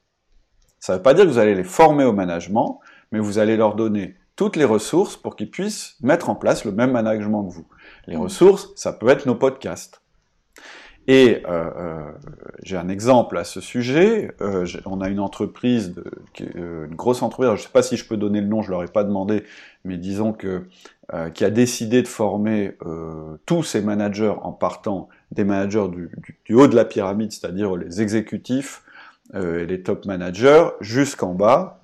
Ça 0.78 0.92
ne 0.92 0.98
veut 0.98 1.02
pas 1.02 1.14
dire 1.14 1.24
que 1.24 1.30
vous 1.30 1.38
allez 1.38 1.54
les 1.54 1.64
former 1.64 2.04
au 2.04 2.12
management, 2.12 2.80
mais 3.10 3.18
vous 3.18 3.38
allez 3.38 3.56
leur 3.56 3.74
donner 3.74 4.16
toutes 4.36 4.56
les 4.56 4.64
ressources 4.64 5.16
pour 5.16 5.36
qu'ils 5.36 5.50
puissent 5.50 5.96
mettre 6.02 6.30
en 6.30 6.34
place 6.34 6.64
le 6.64 6.72
même 6.72 6.92
management 6.92 7.44
que 7.44 7.52
vous. 7.52 7.66
Les 8.06 8.16
ressources, 8.16 8.70
ça 8.76 8.92
peut 8.92 9.08
être 9.08 9.26
nos 9.26 9.34
podcasts. 9.34 10.03
Et 11.06 11.42
euh, 11.46 11.70
euh, 11.76 12.10
j'ai 12.62 12.76
un 12.76 12.88
exemple 12.88 13.36
à 13.36 13.44
ce 13.44 13.60
sujet. 13.60 14.32
Euh, 14.40 14.66
on 14.86 15.00
a 15.00 15.08
une 15.08 15.20
entreprise, 15.20 15.94
de, 15.94 16.04
euh, 16.56 16.86
une 16.86 16.94
grosse 16.94 17.22
entreprise. 17.22 17.50
je 17.50 17.54
ne 17.54 17.66
sais 17.66 17.72
pas 17.72 17.82
si 17.82 17.96
je 17.96 18.06
peux 18.06 18.16
donner 18.16 18.40
le 18.40 18.46
nom, 18.46 18.62
je 18.62 18.70
leur 18.70 18.82
ai 18.82 18.88
pas 18.88 19.04
demandé, 19.04 19.44
mais 19.84 19.98
disons 19.98 20.32
que 20.32 20.62
euh, 21.12 21.28
qui 21.28 21.44
a 21.44 21.50
décidé 21.50 22.00
de 22.00 22.08
former 22.08 22.78
tous 23.44 23.62
ses 23.62 23.82
managers 23.82 24.34
en 24.42 24.52
partant 24.52 25.08
des 25.30 25.44
managers 25.44 25.88
du, 25.90 26.10
du, 26.16 26.38
du 26.44 26.54
haut 26.54 26.68
de 26.68 26.76
la 26.76 26.86
pyramide, 26.86 27.32
c'est-à-dire 27.32 27.76
les 27.76 28.00
exécutifs 28.00 28.82
et 29.34 29.66
les 29.66 29.82
top 29.82 30.06
managers, 30.06 30.68
jusqu'en 30.80 31.34
bas, 31.34 31.80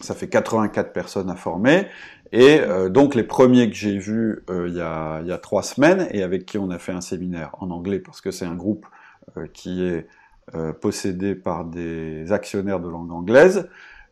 ça 0.00 0.14
fait 0.14 0.28
84 0.28 0.92
personnes 0.92 1.30
à 1.30 1.36
former. 1.36 1.86
Et 2.32 2.60
euh, 2.60 2.88
donc 2.88 3.14
les 3.14 3.22
premiers 3.22 3.70
que 3.70 3.76
j'ai 3.76 3.96
vus 3.98 4.42
euh, 4.50 4.66
il, 4.68 4.74
y 4.74 4.80
a, 4.80 5.20
il 5.22 5.28
y 5.28 5.32
a 5.32 5.38
trois 5.38 5.62
semaines 5.62 6.08
et 6.10 6.22
avec 6.22 6.46
qui 6.46 6.58
on 6.58 6.70
a 6.70 6.78
fait 6.78 6.92
un 6.92 7.00
séminaire 7.00 7.50
en 7.60 7.70
anglais 7.70 8.00
parce 8.00 8.20
que 8.20 8.30
c'est 8.30 8.44
un 8.44 8.56
groupe 8.56 8.86
euh, 9.36 9.46
qui 9.52 9.84
est 9.84 10.06
possédé 10.82 11.34
par 11.34 11.64
des 11.64 12.30
actionnaires 12.30 12.78
de 12.78 12.86
langue 12.86 13.10
anglaise, 13.10 13.66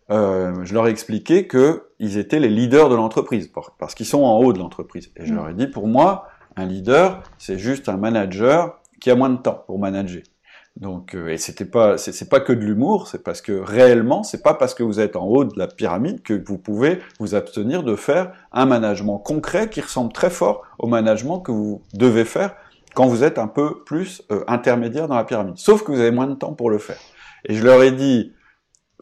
je 0.08 0.72
leur 0.72 0.86
ai 0.86 0.90
expliqué 0.90 1.46
qu'ils 1.46 2.16
étaient 2.16 2.40
les 2.40 2.48
leaders 2.48 2.88
de 2.88 2.94
l'entreprise 2.94 3.52
parce 3.78 3.94
qu'ils 3.94 4.06
sont 4.06 4.22
en 4.22 4.38
haut 4.38 4.54
de 4.54 4.58
l'entreprise. 4.58 5.10
Et 5.16 5.26
je 5.26 5.32
mm. 5.34 5.36
leur 5.36 5.48
ai 5.50 5.52
dit, 5.52 5.66
pour 5.66 5.88
moi, 5.88 6.28
un 6.56 6.64
leader, 6.64 7.22
c'est 7.36 7.58
juste 7.58 7.90
un 7.90 7.98
manager 7.98 8.80
qui 8.98 9.10
a 9.10 9.14
moins 9.14 9.28
de 9.28 9.36
temps 9.36 9.62
pour 9.66 9.78
manager. 9.78 10.22
Donc, 10.76 11.14
euh, 11.14 11.28
et 11.28 11.37
c'était 11.37 11.66
pas, 11.66 11.98
c'est 11.98 12.28
pas 12.28 12.40
que 12.40 12.52
de 12.52 12.61
l'humour, 12.61 13.06
c'est 13.06 13.22
parce 13.22 13.42
que 13.42 13.52
réellement, 13.52 14.22
c'est 14.22 14.42
pas 14.42 14.54
parce 14.54 14.74
que 14.74 14.82
vous 14.82 15.00
êtes 15.00 15.16
en 15.16 15.26
haut 15.26 15.44
de 15.44 15.58
la 15.58 15.68
pyramide 15.68 16.22
que 16.22 16.42
vous 16.46 16.56
pouvez 16.56 16.98
vous 17.20 17.35
abstenir 17.35 17.82
de 17.82 17.94
faire 17.94 18.32
un 18.52 18.64
management 18.64 19.18
concret 19.18 19.68
qui 19.68 19.82
ressemble 19.82 20.12
très 20.12 20.30
fort 20.30 20.62
au 20.78 20.87
management 20.87 21.40
que 21.40 21.52
vous 21.52 21.82
devez 21.92 22.24
faire 22.24 22.54
quand 22.94 23.06
vous 23.06 23.22
êtes 23.22 23.38
un 23.38 23.48
peu 23.48 23.85
plus 23.85 24.22
euh, 24.30 24.44
intermédiaire 24.46 25.08
dans 25.08 25.16
la 25.16 25.24
pyramide. 25.24 25.56
Sauf 25.56 25.82
que 25.82 25.92
vous 25.92 26.00
avez 26.00 26.11
moins 26.11 26.26
de 26.26 26.35
temps 26.35 26.54
pour 26.54 26.70
le 26.70 26.78
faire. 26.78 26.98
Et 27.44 27.54
je 27.54 27.64
leur 27.64 27.82
ai 27.82 27.92
dit, 27.92 28.32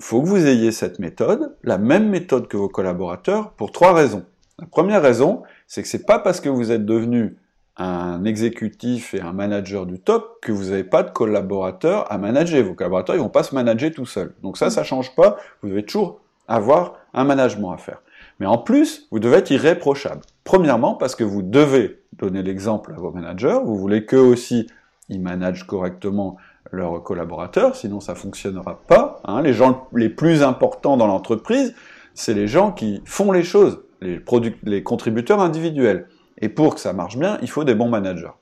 faut 0.01 0.23
que 0.23 0.27
vous 0.27 0.47
ayez 0.47 0.73
cette 0.73 0.99
méthode, 0.99 1.57
la 1.63 1.79
même 1.79 2.09
méthode 2.09 2.49
que 2.49 2.57
vos 2.57 2.69
collaborateurs, 2.69 3.53
pour 3.53 3.71
trois 3.71 3.93
raisons. 3.93 4.25
La 4.59 4.67
première 4.67 5.03
raison, 5.03 5.43
c'est 5.67 5.83
que 5.83 5.89
c'est 5.89 6.05
pas 6.05 6.19
parce 6.19 6.41
que 6.41 6.49
vous 6.49 6.73
êtes 6.73 6.85
devenu 6.85 7.37
un 7.77 8.25
exécutif 8.25 9.15
et 9.15 9.21
un 9.21 9.33
manager 9.33 9.87
du 9.87 9.99
top 9.99 10.39
que 10.43 10.53
vous 10.53 10.71
n'avez 10.71 10.85
pas 10.85 11.03
de 11.03 11.11
collaborateurs 11.11 12.11
à 12.13 12.19
manager. 12.19 12.65
Vos 12.65 12.75
collaborateurs, 12.75 13.15
ils 13.15 13.21
vont 13.21 13.29
pas 13.29 13.43
se 13.43 13.55
manager 13.55 13.91
tout 13.93 14.07
seuls. 14.07 14.35
Donc 14.43 14.59
ça, 14.59 14.71
ça 14.71 14.85
change 14.85 15.15
pas. 15.15 15.37
Vous 15.63 15.69
devez 15.69 15.85
toujours 15.85 16.21
avoir 16.49 16.95
un 17.15 17.25
management 17.25 17.73
à 17.73 17.79
faire. 17.79 18.03
Mais 18.39 18.47
en 18.47 18.59
plus, 18.59 19.07
vous 19.11 19.19
devez 19.19 19.37
être 19.37 19.51
irréprochable. 19.51 20.23
Premièrement, 20.45 20.95
parce 20.95 21.15
que 21.15 21.25
vous 21.25 21.43
devez 21.43 22.03
donner 22.15 22.43
l'exemple 22.43 22.93
à 22.97 23.01
vos 23.01 23.13
managers. 23.13 23.61
Vous 23.65 23.77
voulez 23.77 24.05
qu'eux 24.05 24.19
aussi, 24.19 24.67
ils 25.09 25.21
managent 25.21 25.67
correctement 25.67 26.37
leurs 26.73 27.03
collaborateurs, 27.03 27.75
sinon 27.75 28.01
ça 28.01 28.15
fonctionnera 28.15 28.81
pas. 28.87 29.21
Hein. 29.25 29.43
Les 29.43 29.53
gens 29.53 29.89
les 29.93 30.09
plus 30.09 30.43
importants 30.43 30.97
dans 30.97 31.07
l'entreprise, 31.07 31.75
c'est 32.15 32.35
les 32.35 32.47
gens 32.47 32.73
qui 32.73 33.03
font 33.05 33.33
les 33.33 33.43
choses, 33.43 33.83
les, 34.01 34.23
les 34.63 34.83
contributeurs 34.83 35.41
individuels. 35.41 36.07
Et 36.41 36.49
pour 36.49 36.75
que 36.75 36.81
ça 36.81 36.93
marche 36.93 37.17
bien, 37.17 37.39
il 37.43 37.51
faut 37.51 37.65
des 37.65 37.75
bons 37.75 37.89
managers. 37.89 38.33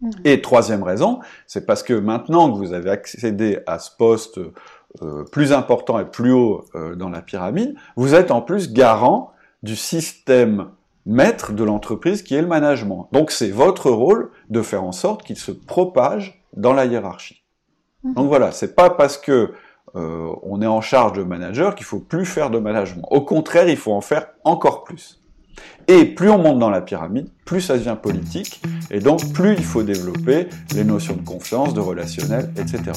Mmh. 0.00 0.10
Et 0.24 0.40
troisième 0.40 0.82
raison, 0.82 1.20
c'est 1.46 1.66
parce 1.66 1.82
que 1.82 1.94
maintenant 1.94 2.50
que 2.50 2.56
vous 2.56 2.72
avez 2.72 2.90
accédé 2.90 3.60
à 3.66 3.78
ce 3.78 3.90
poste 3.96 4.38
euh, 5.02 5.24
plus 5.24 5.52
important 5.52 5.98
et 5.98 6.04
plus 6.04 6.32
haut 6.32 6.64
euh, 6.74 6.94
dans 6.94 7.08
la 7.08 7.22
pyramide, 7.22 7.74
vous 7.96 8.14
êtes 8.14 8.30
en 8.30 8.42
plus 8.42 8.72
garant 8.72 9.32
du 9.62 9.76
système 9.76 10.68
maître 11.06 11.52
de 11.52 11.64
l'entreprise 11.64 12.22
qui 12.22 12.34
est 12.34 12.42
le 12.42 12.48
management. 12.48 13.08
Donc 13.12 13.30
c'est 13.30 13.50
votre 13.50 13.90
rôle 13.90 14.30
de 14.50 14.62
faire 14.62 14.84
en 14.84 14.92
sorte 14.92 15.22
qu'il 15.22 15.36
se 15.36 15.52
propage 15.52 16.42
dans 16.56 16.72
la 16.72 16.86
hiérarchie. 16.86 17.42
Mmh. 18.02 18.14
Donc 18.14 18.28
voilà, 18.28 18.52
c'est 18.52 18.74
pas 18.74 18.90
parce 18.90 19.18
que 19.18 19.52
euh, 19.96 20.34
on 20.42 20.60
est 20.60 20.66
en 20.66 20.80
charge 20.80 21.12
de 21.12 21.22
manager 21.22 21.74
qu'il 21.74 21.86
faut 21.86 22.00
plus 22.00 22.26
faire 22.26 22.50
de 22.50 22.58
management. 22.58 23.06
Au 23.10 23.20
contraire, 23.20 23.68
il 23.68 23.76
faut 23.76 23.92
en 23.92 24.00
faire 24.00 24.28
encore 24.42 24.82
plus. 24.82 25.23
Et 25.88 26.04
plus 26.04 26.30
on 26.30 26.38
monte 26.38 26.58
dans 26.58 26.70
la 26.70 26.80
pyramide, 26.80 27.28
plus 27.44 27.60
ça 27.60 27.76
devient 27.76 27.96
politique, 28.00 28.62
et 28.90 29.00
donc 29.00 29.32
plus 29.32 29.54
il 29.54 29.64
faut 29.64 29.82
développer 29.82 30.48
les 30.74 30.84
notions 30.84 31.14
de 31.14 31.22
confiance, 31.22 31.74
de 31.74 31.80
relationnel, 31.80 32.50
etc. 32.56 32.92